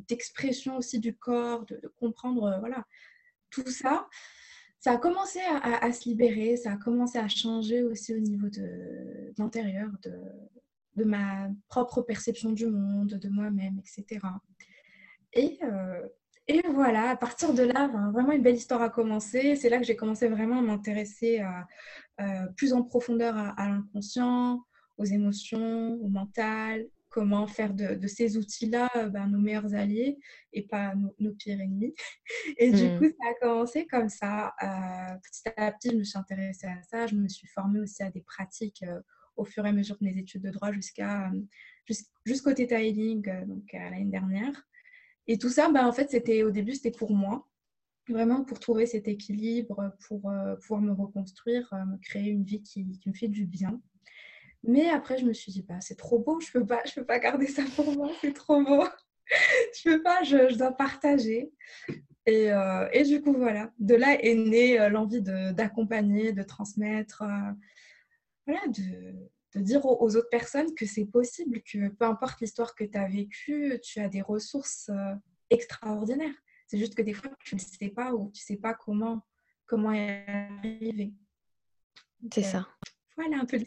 d'expression 0.09 0.77
aussi 0.77 0.99
du 0.99 1.15
corps, 1.15 1.65
de, 1.67 1.77
de 1.77 1.89
comprendre 2.01 2.57
voilà, 2.59 2.85
tout 3.51 3.71
ça 3.71 4.09
ça 4.81 4.93
a 4.93 4.97
commencé 4.99 5.41
à, 5.41 5.93
se 5.93 6.09
libérer, 6.09 6.57
ça 6.57 6.73
a 6.73 6.77
commencé 6.77 7.19
à 7.19 7.29
changer 7.29 7.83
aussi 7.83 8.15
au 8.15 8.19
niveau 8.19 8.49
de, 8.49 9.33
l'intérieur, 9.37 9.91
de, 10.05 10.13
de, 10.97 11.05
ma 11.05 11.49
propre 11.69 12.03
perception 12.03 12.53
du 12.53 12.67
monde, 12.67 13.15
de 13.15 13.29
moi-même, 13.29 13.81
etc. 13.81 14.21
Et, 15.33 15.59
euh, 15.65 16.09
et, 16.47 16.63
voilà, 16.73 17.11
à 17.11 17.17
partir 17.17 17.55
de 17.55 17.65
là, 17.65 17.89
ben, 17.89 18.11
vraiment 18.13 18.33
une 18.33 18.43
belle 18.43 18.55
histoire 18.55 18.83
a 18.83 18.89
commencé. 18.89 19.57
C'est 19.57 19.69
là 19.69 19.79
que 19.79 19.85
j'ai 19.85 19.97
commencé 19.97 20.29
vraiment 20.29 20.59
à 20.59 20.63
m'intéresser 20.63 21.43
plus 22.57 22.73
en 22.73 22.83
profondeur 22.83 23.37
à 23.37 23.69
l'inconscient, 23.69 24.65
aux 24.97 25.05
émotions, 25.05 25.95
au 26.03 26.09
mental, 26.09 26.87
comment 27.19 27.49
faire 27.49 27.75
de, 27.75 28.07
ces 28.07 28.37
outils-là 28.37 28.89
euh, 28.95 29.09
ben, 29.09 29.27
nos 29.27 29.41
meilleurs 29.41 29.75
alliés 29.75 30.19
et 30.53 30.63
pas 30.63 30.95
nos, 30.95 31.33
pires 31.33 31.61
ennemis. 31.61 31.93
Et 32.59 32.71
du 32.71 32.85
mmh. 32.85 32.99
coup, 32.99 33.07
ça 33.07 33.29
a 33.29 33.35
commencé 33.41 33.87
comme 33.87 34.09
ça. 34.09 34.55
Euh, 34.63 35.17
petit 35.25 35.53
à 35.57 35.73
petit, 35.73 35.91
je 35.91 35.97
me 35.97 36.05
suis 36.05 36.17
intéressée 36.17 36.69
à 36.69 36.81
ça. 36.83 37.09
Je 37.09 37.17
me 37.17 37.27
suis 37.27 37.49
formée 37.49 37.81
aussi 37.81 38.05
à 38.05 38.11
des 38.13 38.21
pratiques 38.21 38.85
euh, 38.85 39.01
au 39.35 39.45
fur 39.45 39.67
et 39.67 39.71
à 39.71 39.73
mesure 39.73 39.97
de 40.01 40.05
mes 40.07 40.17
études 40.17 40.43
de 40.43 40.51
droit 40.51 40.71
jusqu'à 40.71 41.29
jusqu'au 42.25 42.53
Theta 42.53 42.81
Healing, 42.81 43.47
donc 43.47 43.65
l'année 43.73 44.05
dernière. 44.05 44.53
Et 45.27 45.39
tout 45.39 45.49
ça, 45.49 45.71
ben, 45.71 45.87
en 45.87 45.93
fait, 45.93 46.11
c'était 46.11 46.45
au 46.45 46.53
début, 46.53 46.75
c'était 46.75 46.97
pour 46.97 47.13
moi. 47.13 47.49
Vraiment 48.09 48.45
pour 48.45 48.61
trouver 48.61 48.87
cet 48.87 49.09
équilibre, 49.09 49.93
pour 50.07 50.31
pouvoir 50.61 50.81
me 50.81 50.93
reconstruire, 50.93 51.69
me 51.73 51.99
créer 51.99 52.31
une 52.31 52.45
vie 52.45 52.63
qui, 52.63 52.87
qui 53.01 53.09
me 53.09 53.15
fait 53.15 53.29
du 53.29 53.45
bien. 53.45 53.81
Mais 54.65 54.89
après, 54.91 55.19
je 55.19 55.25
me 55.25 55.33
suis 55.33 55.53
dit, 55.53 55.63
bah, 55.63 55.81
c'est 55.81 55.97
trop 55.97 56.19
beau, 56.19 56.41
je 56.41 56.49
ne 56.49 56.61
peux, 56.61 56.67
pas, 56.67 56.83
je 56.85 56.95
peux 56.95 57.05
pas 57.05 57.19
garder 57.19 57.47
ça 57.47 57.63
pour 57.77 57.93
moi, 57.93 58.11
c'est 58.21 58.33
trop 58.33 58.63
beau. 58.63 58.85
je 59.75 59.83
peux 59.85 60.03
pas, 60.03 60.23
je, 60.23 60.57
dois 60.57 60.73
partager. 60.73 61.53
Et, 62.27 62.53
euh, 62.53 62.89
et, 62.93 63.05
du 63.05 63.23
coup, 63.23 63.33
voilà, 63.33 63.73
de 63.79 63.95
là 63.95 64.23
est 64.23 64.35
née 64.35 64.81
euh, 64.81 64.89
l'envie 64.89 65.23
d'accompagner, 65.23 66.33
de, 66.33 66.43
transmettre, 66.43 67.23
euh, 67.23 67.53
voilà, 68.47 68.67
de, 68.69 69.15
de 69.55 69.61
dire 69.61 69.85
aux, 69.87 70.17
autres 70.17 70.29
personnes 70.31 70.75
que 70.75 70.87
c'est 70.87 71.07
possible, 71.07 71.63
que 71.63 71.89
peu 71.89 72.05
importe 72.05 72.41
l'histoire 72.41 72.75
que 72.75 72.85
tu 72.85 72.99
as 72.99 73.09
vécue, 73.09 73.79
tu 73.83 74.01
as 74.01 74.09
des 74.09 74.23
ressources 74.23 74.91
extraordinaires. 75.51 76.35
C'est 76.67 76.79
juste 76.79 76.95
que 76.95 77.03
des 77.03 77.15
fois, 77.15 77.31
tu 77.41 77.55
ne 77.55 77.61
sais 77.61 77.89
pas 77.89 78.13
ou 78.13 78.31
tu 78.33 78.43
ne 78.43 78.47
sais 78.47 78.61
pas 78.61 78.75
comment, 78.75 79.25
comment 79.65 79.93
y 79.93 80.01
arriver. 80.29 81.15
C'est 82.33 82.43
ça. 82.43 82.69
Voilà 83.17 83.39
un 83.39 83.47
peu 83.47 83.59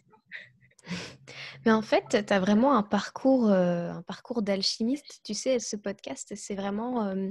mais 1.65 1.71
en 1.71 1.81
fait, 1.81 2.25
tu 2.27 2.33
as 2.33 2.39
vraiment 2.39 2.75
un 2.75 2.83
parcours, 2.83 3.49
euh, 3.49 3.91
un 3.91 4.01
parcours 4.01 4.41
d'alchimiste. 4.41 5.21
Tu 5.23 5.33
sais, 5.33 5.59
ce 5.59 5.75
podcast, 5.75 6.33
c'est 6.35 6.55
vraiment... 6.55 7.07
Euh, 7.07 7.29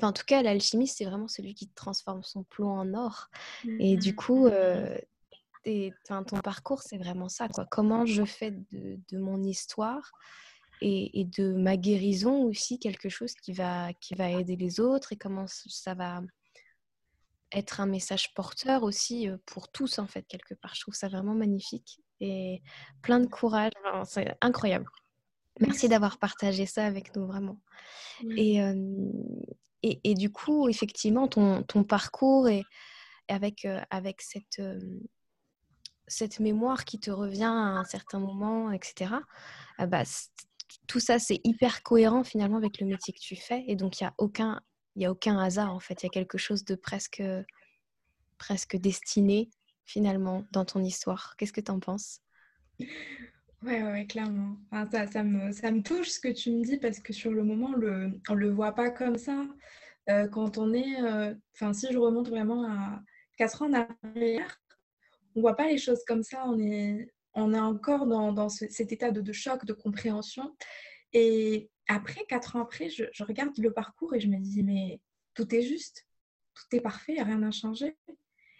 en 0.00 0.12
tout 0.12 0.24
cas, 0.24 0.42
l'alchimiste, 0.42 0.98
c'est 0.98 1.04
vraiment 1.04 1.26
celui 1.26 1.54
qui 1.54 1.68
transforme 1.70 2.22
son 2.22 2.44
plomb 2.44 2.70
en 2.70 2.94
or. 2.94 3.28
Et 3.80 3.96
du 3.96 4.14
coup, 4.14 4.46
euh, 4.46 4.96
ton 6.06 6.40
parcours, 6.42 6.82
c'est 6.82 6.98
vraiment 6.98 7.28
ça. 7.28 7.48
Quoi. 7.48 7.66
Comment 7.68 8.06
je 8.06 8.24
fais 8.24 8.52
de, 8.70 9.18
mon 9.18 9.42
histoire 9.42 10.12
et, 10.80 11.24
de 11.36 11.52
ma 11.52 11.76
guérison 11.76 12.44
aussi 12.44 12.78
quelque 12.78 13.08
chose 13.08 13.34
qui 13.34 13.52
va, 13.52 13.92
qui 13.94 14.14
va 14.14 14.30
aider 14.30 14.54
les 14.54 14.78
autres 14.78 15.12
et 15.12 15.16
comment 15.16 15.46
ça 15.48 15.94
va 15.94 16.22
être 17.50 17.80
un 17.80 17.86
message 17.86 18.32
porteur 18.34 18.84
aussi 18.84 19.28
pour 19.46 19.68
tous, 19.68 19.98
en 19.98 20.06
fait, 20.06 20.22
quelque 20.28 20.54
part. 20.54 20.76
Je 20.76 20.82
trouve 20.82 20.94
ça 20.94 21.08
vraiment 21.08 21.34
magnifique 21.34 22.00
et 22.20 22.62
plein 23.02 23.20
de 23.20 23.26
courage. 23.26 23.72
c'est 24.04 24.36
incroyable. 24.40 24.86
Merci 25.60 25.88
d'avoir 25.88 26.18
partagé 26.18 26.66
ça 26.66 26.86
avec 26.86 27.14
nous, 27.16 27.26
vraiment. 27.26 27.58
Et, 28.36 28.58
et, 29.82 30.00
et, 30.04 30.14
du 30.14 30.30
coup, 30.30 30.68
effectivement, 30.68 31.28
ton, 31.28 31.62
ton 31.62 31.84
parcours 31.84 32.48
et 32.48 32.64
avec, 33.28 33.66
avec 33.90 34.22
cette, 34.22 34.60
cette 36.08 36.40
mémoire 36.40 36.84
qui 36.84 36.98
te 36.98 37.10
revient 37.10 37.44
à 37.44 37.78
un 37.78 37.84
certain 37.84 38.18
moment, 38.18 38.72
etc., 38.72 39.14
ah 39.78 39.86
bah, 39.86 40.02
tout 40.86 41.00
ça, 41.00 41.18
c'est 41.18 41.40
hyper 41.44 41.82
cohérent 41.82 42.24
finalement 42.24 42.56
avec 42.56 42.80
le 42.80 42.86
métier 42.86 43.12
que 43.12 43.20
tu 43.20 43.36
fais. 43.36 43.64
Et 43.68 43.76
donc, 43.76 44.00
il 44.00 44.04
n'y 44.04 44.08
a, 44.08 44.14
aucun, 44.18 44.60
y 44.96 45.06
a 45.06 45.10
aucun 45.10 45.38
hasard, 45.38 45.72
en 45.72 45.80
fait. 45.80 46.02
Il 46.02 46.06
y 46.06 46.08
a 46.08 46.10
quelque 46.10 46.38
chose 46.38 46.64
de 46.64 46.74
presque, 46.74 47.22
presque 48.38 48.76
destiné 48.76 49.50
finalement 49.88 50.44
dans 50.52 50.64
ton 50.64 50.84
histoire? 50.84 51.34
Qu'est-ce 51.36 51.52
que 51.52 51.60
tu 51.60 51.72
en 51.72 51.80
penses? 51.80 52.20
Ouais, 53.62 53.82
ouais, 53.82 54.06
clairement. 54.06 54.56
ça, 54.92 55.08
ça, 55.08 55.24
me, 55.24 55.50
ça 55.50 55.72
me 55.72 55.82
touche 55.82 56.10
ce 56.10 56.20
que 56.20 56.28
tu 56.28 56.52
me 56.52 56.62
dis 56.62 56.78
parce 56.78 57.00
que 57.00 57.12
sur 57.12 57.32
le 57.32 57.42
moment, 57.42 57.72
le, 57.72 58.12
on 58.28 58.34
ne 58.34 58.40
le 58.40 58.50
voit 58.50 58.72
pas 58.72 58.90
comme 58.90 59.18
ça. 59.18 59.46
Euh, 60.10 60.28
quand 60.28 60.58
on 60.58 60.72
est, 60.72 61.02
euh, 61.02 61.34
enfin, 61.54 61.72
si 61.72 61.88
je 61.90 61.98
remonte 61.98 62.28
vraiment 62.28 62.70
à 62.70 63.02
4 63.36 63.62
ans 63.62 63.70
en 63.70 63.86
arrière, 64.04 64.60
on 65.34 65.40
ne 65.40 65.42
voit 65.42 65.56
pas 65.56 65.68
les 65.68 65.78
choses 65.78 66.04
comme 66.06 66.22
ça. 66.22 66.44
On 66.46 66.58
est, 66.58 67.10
on 67.34 67.52
est 67.52 67.60
encore 67.60 68.06
dans, 68.06 68.32
dans 68.32 68.48
cet 68.48 68.92
état 68.92 69.10
de, 69.10 69.32
choc, 69.32 69.64
de 69.64 69.72
compréhension. 69.72 70.54
Et 71.12 71.70
après, 71.88 72.24
quatre 72.28 72.56
ans 72.56 72.62
après, 72.62 72.90
je, 72.90 73.04
regarde 73.24 73.56
le 73.58 73.72
parcours 73.72 74.14
et 74.14 74.20
je 74.20 74.28
me 74.28 74.38
dis, 74.38 74.62
mais 74.62 75.00
tout 75.34 75.52
est 75.54 75.62
juste, 75.62 76.06
tout 76.54 76.76
est 76.76 76.80
parfait, 76.80 77.22
rien 77.22 77.42
à 77.42 77.50
changer. 77.50 77.96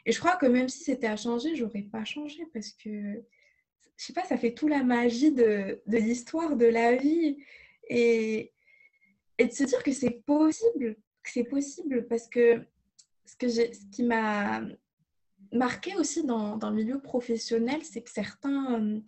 Et 0.08 0.12
je 0.12 0.20
crois 0.20 0.36
que 0.36 0.46
même 0.46 0.70
si 0.70 0.84
c'était 0.84 1.06
à 1.06 1.16
changer, 1.16 1.54
j'aurais 1.54 1.82
pas 1.82 2.02
changé 2.02 2.46
parce 2.54 2.70
que, 2.70 2.88
je 2.88 4.04
sais 4.04 4.14
pas, 4.14 4.24
ça 4.24 4.38
fait 4.38 4.54
tout 4.54 4.66
la 4.66 4.82
magie 4.82 5.32
de, 5.32 5.82
l'histoire, 5.86 6.56
de 6.56 6.64
la 6.64 6.96
vie. 6.96 7.36
Et, 7.90 8.54
de 9.38 9.50
se 9.50 9.64
dire 9.64 9.82
que 9.82 9.92
c'est 9.92 10.22
possible, 10.24 10.96
que 11.22 11.30
c'est 11.30 11.44
possible 11.44 12.06
parce 12.08 12.26
que 12.26 12.64
ce, 13.26 13.36
que 13.36 13.48
ce 13.50 13.66
qui 13.92 14.02
m'a 14.02 14.62
marqué 15.52 15.94
aussi 15.96 16.24
dans, 16.24 16.58
le 16.58 16.74
milieu 16.74 17.02
professionnel, 17.02 17.80
c'est 17.84 18.00
que 18.00 18.10
certains, 18.10 19.02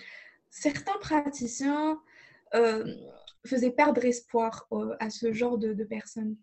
certains 0.50 0.98
praticiens 1.00 1.98
euh, 2.54 2.94
faisaient 3.46 3.70
perdre 3.70 4.04
espoir 4.04 4.68
à 4.98 5.08
ce 5.08 5.32
genre 5.32 5.56
de, 5.56 5.72
personnes, 5.82 6.36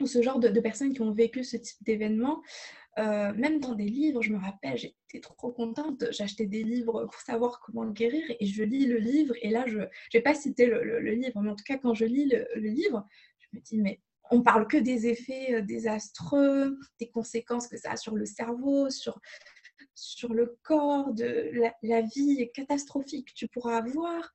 ou 0.00 0.08
ce 0.08 0.22
genre 0.22 0.40
de, 0.40 0.60
personnes 0.60 0.92
qui 0.92 1.02
ont 1.02 1.12
vécu 1.12 1.44
ce 1.44 1.56
type 1.56 1.84
d'événement. 1.84 2.42
Même 2.96 3.60
dans 3.60 3.74
des 3.74 3.86
livres, 3.86 4.22
je 4.22 4.32
me 4.32 4.38
rappelle, 4.38 4.76
j'étais 4.76 5.20
trop 5.20 5.50
contente, 5.50 6.04
j'achetais 6.10 6.46
des 6.46 6.62
livres 6.62 7.06
pour 7.06 7.20
savoir 7.20 7.60
comment 7.60 7.86
guérir 7.90 8.24
et 8.38 8.46
je 8.46 8.62
lis 8.62 8.86
le 8.86 8.98
livre 8.98 9.34
et 9.40 9.50
là, 9.50 9.64
je 9.66 9.78
ne 9.78 9.86
vais 10.12 10.20
pas 10.20 10.34
citer 10.34 10.66
le, 10.66 10.98
livre, 11.00 11.40
mais 11.40 11.50
en 11.50 11.56
tout 11.56 11.64
cas, 11.64 11.78
quand 11.78 11.94
je 11.94 12.04
lis 12.04 12.26
le, 12.26 12.46
le 12.54 12.68
livre, 12.68 13.06
je 13.38 13.56
me 13.56 13.62
dis, 13.62 13.78
mais 13.78 14.00
on 14.32 14.42
parle 14.42 14.66
que 14.66 14.78
des 14.78 15.06
effets 15.06 15.54
euh, 15.54 15.62
désastreux, 15.62 16.78
des 16.98 17.10
conséquences 17.10 17.68
que 17.68 17.76
ça 17.76 17.92
a 17.92 17.96
sur 17.96 18.16
le 18.16 18.24
cerveau, 18.24 18.88
sur, 18.90 19.20
sur 19.94 20.32
le 20.32 20.56
corps, 20.62 21.12
de 21.12 21.52
la, 21.82 22.00
vie 22.00 22.50
catastrophique 22.54 23.28
que 23.28 23.34
tu 23.34 23.48
pourras 23.48 23.76
avoir. 23.76 24.32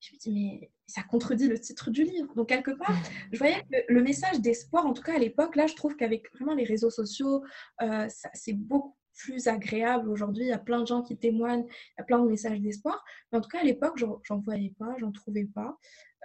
Je 0.00 0.14
me 0.14 0.18
dis, 0.18 0.32
mais 0.32 0.70
ça 0.86 1.02
contredit 1.02 1.46
le 1.46 1.58
titre 1.58 1.90
du 1.90 2.04
livre. 2.04 2.34
Donc, 2.34 2.48
quelque 2.48 2.70
part, 2.70 2.96
je 3.32 3.38
voyais 3.38 3.62
que 3.70 3.76
le 3.88 4.02
message 4.02 4.40
d'espoir, 4.40 4.86
en 4.86 4.94
tout 4.94 5.02
cas 5.02 5.14
à 5.14 5.18
l'époque, 5.18 5.56
là, 5.56 5.66
je 5.66 5.74
trouve 5.74 5.94
qu'avec 5.96 6.32
vraiment 6.34 6.54
les 6.54 6.64
réseaux 6.64 6.90
sociaux, 6.90 7.44
euh, 7.82 8.08
c'est 8.32 8.54
beaucoup 8.54 8.96
plus 9.18 9.48
agréable 9.48 10.08
aujourd'hui. 10.08 10.44
Il 10.44 10.48
y 10.48 10.52
a 10.52 10.58
plein 10.58 10.80
de 10.80 10.86
gens 10.86 11.02
qui 11.02 11.16
témoignent, 11.16 11.66
il 11.66 11.94
y 11.98 12.00
a 12.00 12.04
plein 12.04 12.18
de 12.18 12.28
messages 12.28 12.60
d'espoir. 12.60 13.04
Mais 13.30 13.38
en 13.38 13.40
tout 13.40 13.50
cas, 13.50 13.60
à 13.60 13.64
l'époque, 13.64 13.98
j'en 13.98 14.38
voyais 14.38 14.74
pas, 14.78 14.94
j'en 14.98 15.12
trouvais 15.12 15.44
pas. 15.44 15.78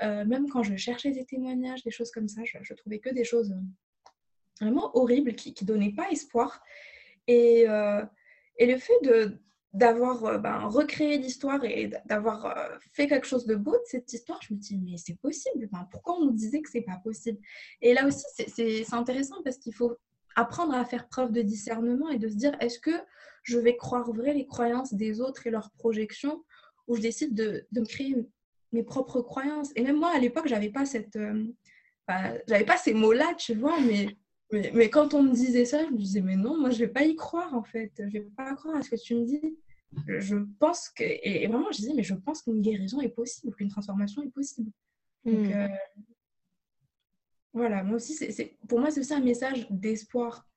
Euh, 0.04 0.26
même 0.26 0.50
quand 0.50 0.64
je 0.64 0.76
cherchais 0.76 1.12
des 1.12 1.26
témoignages, 1.26 1.84
des 1.84 1.92
choses 1.92 2.12
comme 2.12 2.28
ça, 2.28 2.42
je, 2.44 2.74
trouvais 2.74 3.00
que 3.00 3.14
des 3.14 3.24
choses 3.24 3.52
euh, 3.52 4.62
vraiment 4.62 4.96
horribles 4.98 5.36
qui 5.36 5.54
ne 5.62 5.66
donnaient 5.66 5.94
pas 5.94 6.10
espoir. 6.12 6.62
Et, 7.28 7.68
euh, 7.68 8.04
et 8.58 8.66
le 8.66 8.78
fait 8.78 9.00
de 9.04 9.38
d'avoir 9.76 10.40
ben, 10.40 10.68
recréé 10.68 11.18
l'histoire 11.18 11.64
et 11.66 11.92
d'avoir 12.06 12.56
fait 12.94 13.08
quelque 13.08 13.28
chose 13.28 13.46
de 13.46 13.56
beau 13.56 13.74
de 13.74 13.84
cette 13.86 14.12
histoire, 14.12 14.40
je 14.42 14.54
me 14.54 14.60
dis, 14.60 14.78
mais 14.78 14.98
c'est 14.98 15.20
possible. 15.20 15.70
pourquoi 15.92 16.18
on 16.18 16.26
nous 16.26 16.32
disait 16.32 16.62
que 16.62 16.70
c'est 16.70 16.82
pas 16.82 17.00
possible? 17.04 17.40
Et 17.82 17.94
là 17.94 18.08
aussi, 18.08 18.26
c'est 18.48 18.94
intéressant 18.94 19.36
parce 19.44 19.58
qu'il 19.58 19.74
faut 19.74 19.98
apprendre 20.36 20.74
à 20.74 20.86
faire 20.86 21.08
preuve 21.08 21.32
de 21.32 21.42
discernement 21.42 22.10
et 22.10 22.18
de 22.18 22.30
se 22.30 22.36
dire, 22.36 22.56
est-ce 22.60 22.80
que 22.80 22.92
je 23.44 23.58
vais 23.58 23.76
croire 23.76 24.12
vrai 24.12 24.34
les 24.34 24.46
croyances 24.46 24.94
des 24.94 25.22
autres 25.22 25.48
et 25.48 25.50
leurs 25.50 25.72
projections 25.72 26.44
ou 26.88 26.96
je 26.96 27.02
décide 27.02 27.34
de, 27.34 27.68
me 27.74 27.86
créer 27.86 28.16
mes 28.72 28.84
propres 28.84 29.22
croyances? 29.22 29.72
Et 29.76 29.84
même 29.84 29.98
moi, 29.98 30.12
à 30.16 30.20
l'époque, 30.20 30.48
j'avais 30.48 30.70
pas 30.70 30.84
euh, 31.16 31.46
j'avais 32.48 32.66
pas 32.66 32.78
ces 32.78 32.94
mots-là, 32.94 33.34
tu 33.38 33.56
vois, 33.56 33.80
mais, 33.82 34.08
mais, 34.52 34.90
quand 34.90 35.14
on 35.14 35.24
me 35.24 35.34
disait 35.34 35.66
ça, 35.66 35.84
je 35.86 35.92
me 35.92 35.98
disais, 35.98 36.22
mais 36.22 36.36
non, 36.36 36.58
moi, 36.58 36.70
je 36.70 36.80
vais 36.80 36.88
pas 36.88 37.04
y 37.04 37.16
croire, 37.16 37.54
en 37.54 37.64
fait. 37.64 37.92
Je 37.98 38.20
vais 38.20 38.28
pas 38.38 38.54
croire 38.54 38.76
à 38.76 38.82
ce 38.82 38.90
que 38.90 38.96
tu 38.96 39.16
me 39.16 39.26
dis. 39.26 39.58
Je, 40.08 40.36
pense 40.60 40.90
que, 40.90 41.04
et, 41.04 41.48
vraiment, 41.48 41.72
je 41.72 41.78
disais, 41.78 41.94
mais 41.94 42.04
je 42.04 42.14
pense 42.14 42.42
qu'une 42.42 42.62
guérison 42.62 43.02
est 43.02 43.10
possible, 43.10 43.56
qu'une 43.56 43.70
transformation 43.70 44.22
est 44.24 44.30
possible. 44.30 44.72
Donc, 45.24 45.48
hmm. 45.48 45.52
euh, 45.52 45.68
voilà, 47.54 47.84
moi 47.84 47.96
aussi, 47.96 48.14
c'est, 48.14 48.58
pour 48.68 48.80
moi, 48.80 48.92
c'est 48.92 49.00
aussi 49.00 49.14
un 49.14 49.22
message 49.22 49.68
d'espoir. 49.70 50.48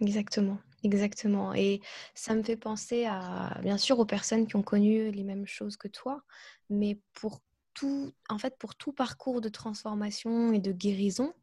Exactement. 0.00 0.58
Exactement. 0.82 1.52
Et 1.54 1.80
ça 2.14 2.34
me 2.34 2.42
fait 2.42 2.56
penser 2.56 3.04
à, 3.04 3.58
bien 3.62 3.76
sûr, 3.76 3.98
aux 3.98 4.06
personnes 4.06 4.46
qui 4.46 4.56
ont 4.56 4.62
connu 4.62 5.10
les 5.10 5.24
mêmes 5.24 5.46
choses 5.46 5.76
que 5.76 5.88
toi, 5.88 6.22
mais 6.70 7.00
pour 7.12 7.40
tout, 7.74 8.12
en 8.28 8.38
fait, 8.38 8.56
pour 8.58 8.74
tout 8.74 8.92
parcours 8.92 9.40
de 9.40 9.48
transformation 9.48 10.52
et 10.52 10.58
de 10.58 10.72
guérison, 10.72 11.34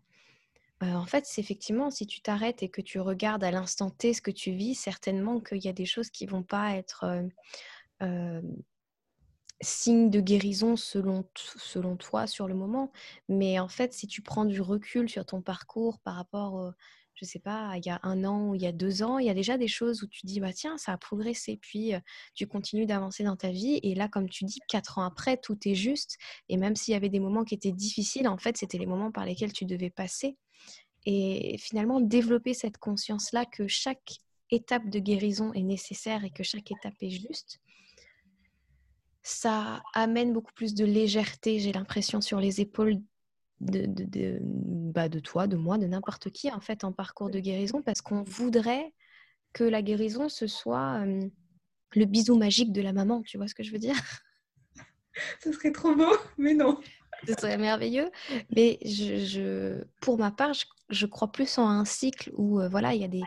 en 0.82 1.06
fait, 1.06 1.26
c'est 1.26 1.42
effectivement, 1.42 1.90
si 1.90 2.06
tu 2.06 2.22
t'arrêtes 2.22 2.62
et 2.64 2.70
que 2.70 2.82
tu 2.82 3.00
regardes 3.00 3.44
à 3.44 3.52
l'instant 3.52 3.90
T 3.90 4.14
ce 4.14 4.22
que 4.22 4.32
tu 4.32 4.52
vis, 4.52 4.76
certainement 4.76 5.40
qu'il 5.40 5.64
y 5.64 5.68
a 5.68 5.74
des 5.74 5.86
choses 5.86 6.10
qui 6.10 6.26
vont 6.26 6.44
pas 6.44 6.76
être 6.76 7.06
signes 9.62 10.10
de 10.10 10.20
guérison 10.20 10.76
selon, 10.76 11.28
selon 11.36 11.96
toi 11.96 12.28
sur 12.28 12.48
le 12.48 12.54
moment. 12.54 12.92
Mais 13.28 13.60
en 13.60 13.68
fait, 13.68 13.94
si 13.94 14.08
tu 14.08 14.22
prends 14.22 14.46
du 14.46 14.62
recul 14.62 15.10
sur 15.10 15.26
ton 15.26 15.42
parcours 15.42 16.00
par 16.00 16.16
rapport 16.16 16.74
je 17.20 17.26
sais 17.26 17.40
pas, 17.40 17.74
il 17.78 17.86
y 17.86 17.90
a 17.90 18.00
un 18.04 18.24
an 18.24 18.50
ou 18.50 18.56
il 18.56 18.62
y 18.62 18.68
a 18.68 18.72
deux 18.72 19.02
ans, 19.02 19.18
il 19.18 19.26
y 19.26 19.30
a 19.30 19.34
déjà 19.34 19.58
des 19.58 19.68
choses 19.68 20.04
où 20.04 20.08
tu 20.08 20.26
dis, 20.26 20.40
bah 20.40 20.54
tiens, 20.54 20.78
ça 20.78 20.94
a 20.94 20.98
progressé, 20.98 21.58
puis 21.60 21.94
tu 22.36 22.46
continues 22.46 22.86
d'avancer 22.86 23.24
dans 23.24 23.36
ta 23.36 23.50
vie. 23.50 23.80
Et 23.82 23.96
là, 23.96 24.08
comme 24.08 24.30
tu 24.30 24.46
dis, 24.46 24.60
quatre 24.68 25.00
ans 25.00 25.04
après, 25.04 25.38
tout 25.38 25.58
est 25.68 25.76
juste. 25.76 26.18
Et 26.48 26.58
même 26.58 26.76
s'il 26.76 26.94
y 26.94 26.96
avait 26.96 27.10
des 27.10 27.20
moments 27.20 27.44
qui 27.44 27.56
étaient 27.56 27.72
difficiles, 27.72 28.28
en 28.28 28.38
fait, 28.38 28.56
c'était 28.58 28.78
les 28.78 28.86
moments 28.86 29.12
par 29.12 29.26
lesquels 29.26 29.52
tu 29.52 29.66
devais 29.66 29.90
passer. 29.90 30.38
Et 31.06 31.58
finalement, 31.58 32.02
développer 32.02 32.54
cette 32.54 32.78
conscience-là 32.78 33.46
que 33.46 33.68
chaque 33.68 34.18
étape 34.52 34.90
de 34.90 35.00
guérison 35.00 35.54
est 35.54 35.64
nécessaire 35.64 36.24
et 36.24 36.30
que 36.30 36.44
chaque 36.44 36.72
étape 36.72 36.96
est 37.02 37.10
juste, 37.10 37.60
ça 39.24 39.82
amène 39.94 40.32
beaucoup 40.32 40.54
plus 40.54 40.74
de 40.74 40.86
légèreté, 40.86 41.60
j'ai 41.60 41.74
l'impression, 41.74 42.22
sur 42.22 42.40
les 42.40 42.62
épaules 42.62 42.98
de, 43.62 43.86
de, 43.86 44.40
bah 44.42 45.10
de 45.10 45.20
toi, 45.20 45.48
de 45.48 45.56
moi, 45.56 45.78
de 45.78 45.88
n'importe 45.88 46.30
qui 46.30 46.52
en 46.52 46.60
fait 46.60 46.84
en 46.84 46.92
parcours 46.92 47.30
de 47.30 47.40
guérison 47.40 47.82
parce 47.82 48.02
qu'on 48.02 48.24
voudrait 48.24 48.94
que 49.54 49.64
la 49.64 49.82
guérison 49.82 50.30
ce 50.30 50.48
soit 50.48 51.04
le 51.96 52.06
bisou 52.06 52.38
magique 52.38 52.72
de 52.72 52.82
la 52.82 52.94
maman, 52.94 53.22
tu 53.24 53.38
vois 53.38 53.48
ce 53.48 53.56
que 53.56 53.64
je 53.64 53.72
veux 53.72 53.80
dire? 53.80 53.96
Ce 55.42 55.52
serait 55.52 55.72
trop 55.72 55.96
beau, 55.96 56.16
mais 56.38 56.54
non. 56.54 56.80
Ce 57.26 57.34
serait 57.34 57.58
merveilleux, 57.58 58.12
mais 58.56 58.78
je, 58.86 59.18
je 59.26 59.84
pour 60.00 60.20
ma 60.20 60.30
part, 60.30 60.54
je, 60.54 60.66
je, 60.92 61.08
crois 61.08 61.32
plus 61.32 61.58
en 61.58 61.68
un 61.68 61.86
cycle 61.86 62.32
où 62.36 62.62
voilà, 62.70 62.94
il 62.94 63.02
y 63.02 63.04
a 63.04 63.08
des 63.08 63.24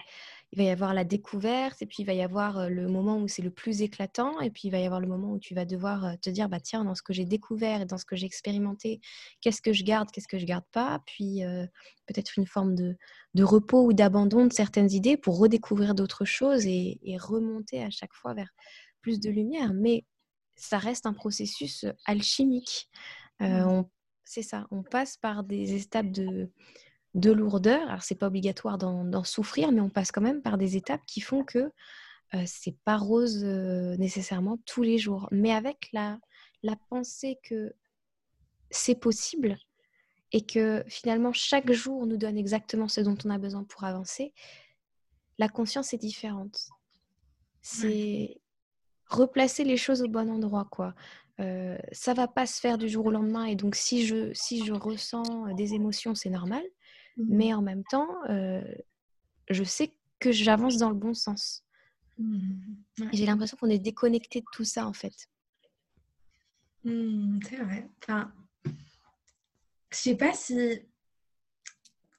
il 0.53 0.59
va 0.59 0.65
y 0.65 0.71
avoir 0.71 0.95
la 0.95 1.05
découverte, 1.05 1.81
et 1.81 1.87
puis 1.87 1.99
il 2.01 2.07
va 2.07 2.13
y 2.13 2.23
avoir 2.23 2.69
le 2.69 2.89
moment 2.89 3.19
où 3.19 3.29
c'est 3.29 3.43
le 3.43 3.51
plus 3.51 3.83
éclatant, 3.83 4.41
et 4.41 4.51
puis 4.51 4.63
il 4.65 4.71
va 4.71 4.81
y 4.81 4.85
avoir 4.85 5.01
le 5.01 5.07
moment 5.07 5.33
où 5.33 5.39
tu 5.39 5.55
vas 5.55 5.65
devoir 5.65 6.19
te 6.21 6.29
dire, 6.29 6.49
bah 6.49 6.59
tiens, 6.59 6.85
dans 6.85 6.97
ce 6.97 7.03
que 7.03 7.13
j'ai 7.13 7.25
découvert 7.25 7.83
et 7.83 7.87
dans 7.87 7.99
ce 7.99 8.05
que 8.05 8.17
j'ai 8.17 8.27
expérimenté, 8.27 9.01
qu'est-ce 9.41 9.63
que 9.63 9.73
je 9.73 9.85
garde, 9.85 10.11
qu'est-ce 10.11 10.27
que 10.27 10.39
je 10.39 10.47
garde 10.47 10.65
pas, 10.73 11.01
puis 11.07 11.43
peut-être 12.07 12.37
une 12.37 12.47
forme 12.47 12.75
de, 12.75 12.97
de 13.35 13.45
repos 13.45 13.85
ou 13.85 13.93
d'abandon 13.93 14.47
de 14.47 14.53
certaines 14.53 14.91
idées 14.91 15.17
pour 15.17 15.39
redécouvrir 15.39 15.95
d'autres 15.95 16.25
choses 16.25 16.67
et, 16.67 16.99
remonter 17.19 17.83
à 17.83 17.91
chaque 17.91 18.15
fois 18.15 18.35
vers 18.35 18.51
plus 19.03 19.21
de 19.21 19.31
lumière. 19.31 19.73
Mais 19.75 20.05
ça 20.57 20.79
reste 20.79 21.07
un 21.07 21.13
processus 21.13 21.87
alchimique. 22.07 22.89
Mmh. 23.41 23.85
c'est 24.25 24.43
ça, 24.43 24.67
on 24.71 24.83
passe 24.83 25.17
par 25.17 25.45
des 25.45 25.75
étapes 25.83 26.11
de 26.11 26.51
de 27.15 27.31
lourdeur. 27.31 27.89
Alors, 27.89 28.03
c'est 28.03 28.15
pas 28.15 28.29
obligatoire 28.29 28.79
d'en 28.79 29.25
souffrir, 29.25 29.73
mais 29.73 29.81
on 29.81 29.91
passe 29.91 30.13
quand 30.13 30.21
même 30.21 30.43
par 30.43 30.59
des 30.59 30.77
étapes 30.77 31.05
qui 31.07 31.21
font 31.21 31.45
que 31.45 31.73
euh, 32.35 32.43
c'est 32.47 32.77
pas 32.85 32.97
rose 32.97 33.43
euh, 33.45 33.97
nécessairement 33.97 34.59
tous 34.67 34.83
les 34.83 34.99
jours. 34.99 35.29
Mais 35.33 35.53
avec 35.53 35.89
la, 35.93 36.19
la 36.63 36.77
pensée 36.89 37.39
que 37.43 37.75
c'est 38.71 38.95
possible 38.95 39.59
et 40.33 40.47
que 40.47 40.85
finalement 40.87 41.33
chaque 41.33 41.73
jour 41.73 42.07
nous 42.07 42.17
donne 42.17 42.39
exactement 42.39 42.87
ce 42.87 43.01
dont 43.01 43.17
on 43.25 43.31
a 43.31 43.39
besoin 43.39 43.65
pour 43.65 43.83
avancer, 43.83 44.33
la 45.39 45.49
conscience 45.49 45.93
est 45.93 45.99
différente. 45.99 46.69
C'est 47.63 48.41
replacer 49.07 49.65
les 49.65 49.77
choses 49.77 50.03
au 50.03 50.09
bon 50.09 50.31
endroit, 50.31 50.69
quoi. 50.71 50.95
Euh, 51.41 51.77
ça 51.91 52.15
va 52.15 52.29
pas 52.29 52.47
se 52.47 52.61
faire 52.61 52.79
du 52.79 52.89
jour 52.89 53.07
au 53.07 53.11
lendemain 53.11 53.47
et 53.47 53.57
donc 53.57 53.75
si 53.75 54.07
je, 54.07 54.31
si 54.35 54.65
je 54.65 54.75
ressens 54.75 55.53
des 55.55 55.75
émotions, 55.75 56.15
c'est 56.15 56.31
normal. 56.31 56.63
Mmh. 57.17 57.25
Mais 57.29 57.55
en 57.55 57.63
même 57.63 57.85
temps, 57.85 58.09
euh, 58.29 58.63
je 59.49 59.65
sais 59.65 59.93
que 60.19 60.33
j'avance 60.33 60.77
dans 60.77 60.91
le 60.91 60.95
bon 60.95 61.15
sens. 61.15 61.65
Mmh. 62.19 62.75
J'ai 63.13 63.27
l'impression 63.27 63.57
qu'on 63.57 63.71
est 63.71 63.79
déconnecté 63.79 64.41
de 64.41 64.47
tout 64.53 64.65
ça, 64.65 64.87
en 64.87 64.93
fait. 64.93 65.29
Mmh, 66.85 67.41
c'est 67.49 67.57
vrai. 67.57 67.91
Enfin, 68.03 68.33
je 68.65 69.97
sais 69.97 70.17
pas 70.17 70.33
si 70.33 70.83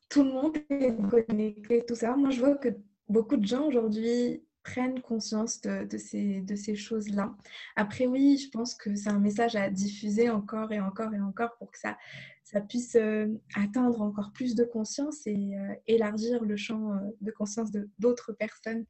tout 0.10 0.24
le 0.24 0.32
monde 0.32 0.58
est 0.70 0.96
connecté, 1.10 1.86
tout 1.88 1.96
ça. 1.96 2.16
Moi, 2.16 2.32
je 2.32 2.40
vois 2.40 2.56
que 2.56 2.70
beaucoup 3.08 3.38
de 3.38 3.46
gens 3.46 3.66
aujourd'hui 3.66 4.44
prennent 4.64 5.02
conscience 5.02 5.62
de, 5.62 5.86
de 5.86 5.98
ces, 5.98 6.42
de 6.42 6.56
ces 6.56 6.76
choses-là. 6.76 7.36
Après, 7.76 8.06
oui, 8.06 8.38
je 8.38 8.50
pense 8.50 8.76
que 8.76 8.96
c'est 8.96 9.10
un 9.10 9.20
message 9.20 9.56
à 9.56 9.70
diffuser 9.70 10.30
encore 10.30 10.72
et 10.72 10.80
encore 10.80 11.14
et 11.14 11.20
encore 11.20 11.56
pour 11.58 11.72
que 11.72 11.80
ça, 11.80 11.98
ça 12.44 12.62
puisse 12.62 12.96
euh, 12.96 13.28
atteindre 13.56 14.02
encore 14.02 14.32
plus 14.34 14.56
de 14.56 14.64
conscience 14.64 15.26
et 15.26 15.56
euh, 15.56 15.74
élargir 15.88 16.44
le 16.44 16.58
champ 16.58 16.94
euh, 16.94 16.98
de 17.22 17.32
conscience 17.32 17.72
d'autres 17.98 18.34
personnes. 18.34 18.86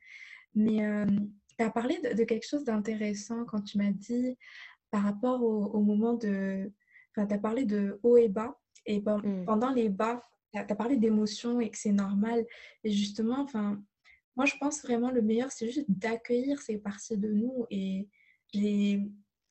Mais 0.55 0.79
tu 1.57 1.63
as 1.63 1.69
parlé 1.69 1.97
de, 1.99 2.23
quelque 2.25 2.45
chose 2.45 2.65
d'intéressant 2.65 3.45
quand 3.45 3.61
tu 3.61 3.77
m'as 3.77 3.91
dit 3.91 4.37
par 4.89 5.03
rapport 5.03 5.41
au, 5.41 5.79
moment 5.79 6.15
de, 6.15 6.69
tu 7.13 7.21
as 7.21 7.37
parlé 7.37 7.63
de 7.63 7.97
haut 8.03 8.17
et 8.17 8.27
bas. 8.27 8.59
Et 8.85 8.99
mmh. 8.99 9.45
pendant 9.45 9.71
les 9.71 9.87
bas, 9.87 10.21
tu 10.51 10.59
as, 10.59 10.75
parlé 10.75 10.97
d'émotions 10.97 11.61
et 11.61 11.69
que 11.69 11.77
c'est 11.77 11.93
normal. 11.93 12.45
Et 12.83 12.91
justement, 12.91 13.39
enfin, 13.39 13.81
moi, 14.35 14.45
je 14.45 14.55
pense 14.59 14.81
vraiment 14.81 15.11
le 15.11 15.21
meilleur, 15.21 15.51
c'est 15.51 15.69
juste 15.69 15.89
d'accueillir 15.89 16.61
ces 16.61 16.77
parties 16.77 17.17
de 17.17 17.31
nous 17.31 17.65
et 17.69 18.07
les, 18.53 19.01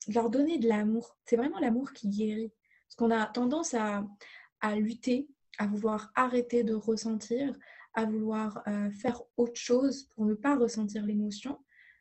leur 0.07 0.29
donner 0.29 0.57
de 0.57 0.67
l'amour. 0.67 1.17
C'est 1.25 1.35
vraiment 1.35 1.59
l'amour 1.59 1.93
qui 1.93 2.09
guérit. 2.09 2.51
Parce 2.87 2.95
qu'on 2.95 3.11
a 3.11 3.25
tendance 3.27 3.73
à, 3.73 4.05
à, 4.59 4.75
lutter, 4.75 5.27
à 5.57 5.67
vouloir 5.67 6.11
arrêter 6.15 6.63
de 6.63 6.73
ressentir, 6.73 7.57
à 7.93 8.05
vouloir 8.05 8.63
euh, 8.67 8.89
faire 8.91 9.21
autre 9.37 9.59
chose 9.59 10.03
pour 10.15 10.25
ne 10.25 10.33
pas 10.33 10.55
ressentir 10.55 11.05
l'émotion. 11.05 11.59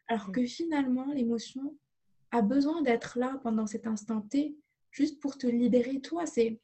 Alors 0.08 0.28
mmh. 0.28 0.32
que 0.32 0.46
finalement, 0.46 1.12
l'émotion 1.12 1.76
a 2.32 2.42
besoin 2.42 2.82
d'être 2.82 3.18
là 3.18 3.38
pendant 3.42 3.66
cet 3.66 3.86
instant 3.86 4.22
T, 4.22 4.56
juste 4.90 5.20
pour 5.20 5.36
te 5.36 5.46
libérer 5.46 6.00
toi. 6.00 6.26
C'est 6.26 6.60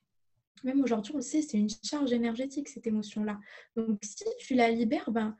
même 0.64 0.80
aujourd'hui, 0.80 1.12
on 1.12 1.18
le 1.18 1.22
sait, 1.22 1.42
c'est 1.42 1.58
une 1.58 1.68
charge 1.84 2.12
énergétique 2.12 2.68
cette 2.68 2.86
émotion-là. 2.86 3.38
Donc 3.76 3.98
si 4.02 4.24
tu 4.38 4.54
la 4.54 4.70
libères, 4.70 5.10
ben 5.10 5.36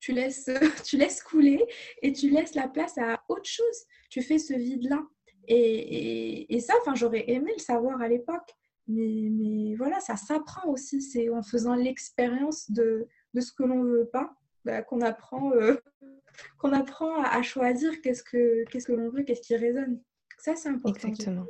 tu 0.00 0.12
laisses, 0.12 0.50
tu 0.84 0.96
laisses 0.96 1.22
couler 1.22 1.64
et 2.02 2.12
tu 2.12 2.30
laisses 2.30 2.54
la 2.54 2.68
place 2.68 2.98
à 2.98 3.22
autre 3.28 3.48
chose. 3.48 3.84
Tu 4.10 4.22
fais 4.22 4.38
ce 4.38 4.54
vide-là. 4.54 5.02
Et, 5.50 6.54
et, 6.54 6.60
ça, 6.60 6.74
enfin, 6.80 6.94
j'aurais 6.94 7.30
aimé 7.30 7.52
le 7.56 7.62
savoir 7.62 8.00
à 8.02 8.08
l'époque. 8.08 8.54
Mais, 8.86 9.28
mais, 9.30 9.74
voilà, 9.76 10.00
ça 10.00 10.16
s'apprend 10.16 10.68
aussi. 10.70 11.00
C'est 11.02 11.28
en 11.30 11.42
faisant 11.42 11.74
l'expérience 11.74 12.70
de, 12.70 13.08
de, 13.34 13.40
ce 13.40 13.52
que 13.52 13.62
l'on 13.62 13.82
ne 13.84 13.90
veut 13.90 14.08
pas 14.08 14.34
bah, 14.64 14.82
qu'on 14.82 15.00
apprend, 15.00 15.52
euh, 15.52 15.76
qu'on 16.58 16.72
apprend 16.72 17.22
à, 17.22 17.42
choisir 17.42 18.00
qu'est-ce 18.02 18.22
que, 18.22 18.64
qu'est-ce 18.70 18.86
que 18.86 18.92
l'on 18.92 19.10
veut, 19.10 19.22
qu'est-ce 19.22 19.42
qui 19.42 19.56
résonne. 19.56 20.00
Ça, 20.38 20.54
c'est 20.54 20.68
important. 20.68 21.08
Exactement. 21.08 21.46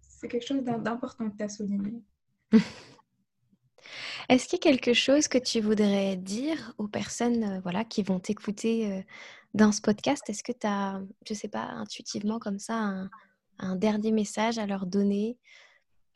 C'est 0.00 0.28
quelque 0.28 0.46
chose 0.46 0.62
d'important 0.62 1.30
que 1.30 1.36
tu 1.36 1.44
as 1.44 1.48
souligné. 1.48 2.02
Est-ce 4.30 4.46
qu'il 4.46 4.58
y 4.64 4.68
a 4.68 4.70
quelque 4.76 4.92
chose 4.92 5.26
que 5.26 5.38
tu 5.38 5.60
voudrais 5.60 6.14
dire 6.14 6.72
aux 6.78 6.86
personnes 6.86 7.42
euh, 7.42 7.60
voilà, 7.62 7.84
qui 7.84 8.04
vont 8.04 8.20
t'écouter 8.20 8.92
euh, 8.92 9.02
dans 9.54 9.72
ce 9.72 9.80
podcast? 9.80 10.22
Est-ce 10.30 10.44
que 10.44 10.52
tu 10.52 10.68
as, 10.68 11.02
je 11.26 11.32
ne 11.32 11.36
sais 11.36 11.48
pas, 11.48 11.64
intuitivement 11.64 12.38
comme 12.38 12.60
ça, 12.60 13.08
un, 13.58 13.74
dernier 13.74 14.12
message 14.12 14.56
à 14.58 14.66
leur 14.66 14.86
donner? 14.86 15.36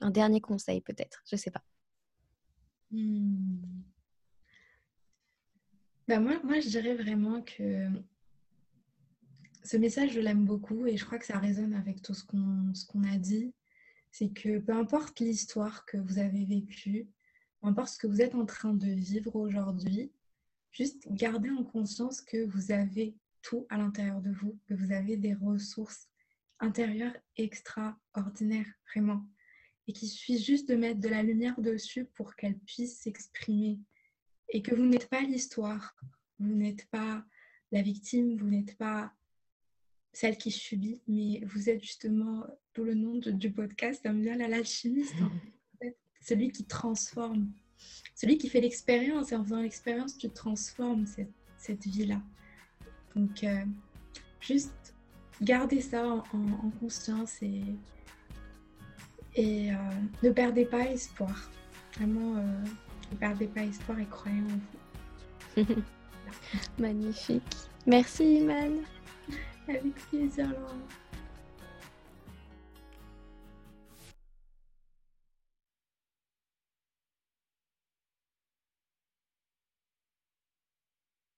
Un 0.00 0.12
dernier 0.12 0.40
conseil 0.40 0.81
peut-être? 0.81 1.24
Je 1.29 1.35
ne 1.35 1.40
sais 1.40 1.50
pas. 1.50 1.64
Hmm. 2.92 3.83
Bah, 6.07 6.20
moi, 6.20 6.38
moi, 6.44 6.61
je 6.61 6.68
dirais 6.68 6.94
vraiment 6.94 7.42
que 7.42 7.88
ce 9.64 9.77
message, 9.77 10.12
je 10.12 10.20
l'aime 10.20 10.44
beaucoup 10.44 10.87
et 10.87 10.96
je 10.96 11.05
crois 11.05 11.18
que 11.18 11.27
ça 11.27 11.40
résonne 11.40 11.74
avec 11.74 12.00
tout 12.00 12.14
ce 12.14 12.22
qu'on 12.22 13.03
a 13.12 13.18
dit. 13.18 13.53
C'est 14.12 14.29
que 14.29 14.61
peu 14.61 14.72
importe 14.72 15.18
l'histoire 15.18 15.85
que 15.85 15.96
vous 15.96 16.20
avez 16.20 16.44
vécue, 16.44 17.09
importe 17.66 17.88
ce 17.88 17.98
que 17.98 18.07
vous 18.07 18.20
êtes 18.20 18.35
en 18.35 18.46
train 18.46 18.74
de 18.74 18.88
vivre 18.88 19.37
aujourd'hui, 19.37 20.12
juste 20.72 21.07
gardez 21.11 21.50
en 21.50 21.64
conscience 21.64 22.20
que 22.20 22.44
vous 22.46 22.72
avez 22.72 23.16
tout 23.42 23.66
à 23.68 23.77
l'intérieur 23.77 24.20
de 24.20 24.31
vous, 24.31 24.59
que 24.66 24.74
vous 24.74 24.92
avez 24.92 25.16
des 25.16 25.35
ressources 25.35 26.09
intérieures 26.61 27.16
extraordinaires, 27.37 28.72
vraiment. 28.90 29.29
Et 29.87 29.92
qu'il 29.92 30.09
suffit 30.09 30.42
juste 30.42 30.68
de 30.68 30.77
mettre 30.77 31.00
de 31.00 31.09
la 31.09 31.22
lumière 31.22 31.61
dessus 31.61 32.07
pour 32.07 32.37
qu'elle 32.37 32.59
puisse 32.61 33.00
s'exprimer. 33.00 33.79
Et 34.48 34.62
que 34.62 34.74
vous 34.74 34.85
n'êtes 34.85 35.09
pas 35.09 35.20
l'histoire, 35.20 35.94
vous 36.38 36.55
n'êtes 36.55 36.87
pas 36.90 37.24
la 37.70 37.83
victime, 37.83 38.37
vous 38.37 38.48
n'êtes 38.48 38.77
pas 38.77 39.12
celle 40.12 40.38
qui 40.38 40.50
subit, 40.50 41.00
mais 41.07 41.42
vous 41.44 41.68
êtes 41.68 41.83
justement, 41.83 42.46
tout 42.72 42.85
le 42.85 42.94
nom 42.94 43.16
du 43.16 43.53
podcast, 43.53 44.03
comme 44.03 44.22
bien 44.22 44.37
l'alchimiste. 44.37 45.14
Hein. 45.20 45.33
celui 46.24 46.50
qui 46.50 46.64
transforme, 46.64 47.48
celui 48.14 48.38
qui 48.38 48.48
fait 48.48 48.60
l'expérience. 48.60 49.30
Et 49.30 49.37
en 49.37 49.44
faisant 49.44 49.60
l'expérience, 49.60 50.16
tu 50.16 50.28
transformes 50.30 51.06
cette, 51.06 51.32
cette 51.58 51.87
vie-là. 51.87 52.20
Donc, 53.14 53.44
euh, 53.44 53.64
juste 54.40 54.94
gardez 55.40 55.80
ça 55.80 56.06
en, 56.06 56.22
conscience 56.80 57.42
et, 57.42 57.62
et 59.37 59.72
euh, 59.72 59.76
ne 60.22 60.30
perdez 60.30 60.64
pas 60.64 60.87
espoir. 60.87 61.50
Vraiment, 61.96 62.38
euh, 62.38 62.64
ne 63.12 63.16
perdez 63.16 63.46
pas 63.46 63.62
espoir 63.62 63.98
et 64.00 64.06
croyez 64.06 64.40
en 64.40 65.62
vous. 65.62 65.82
Magnifique. 66.78 67.42
Merci, 67.87 68.38
Iman. 68.38 68.78
Avec 69.68 69.94
plaisir, 70.10 70.48
Laurent. 70.48 70.80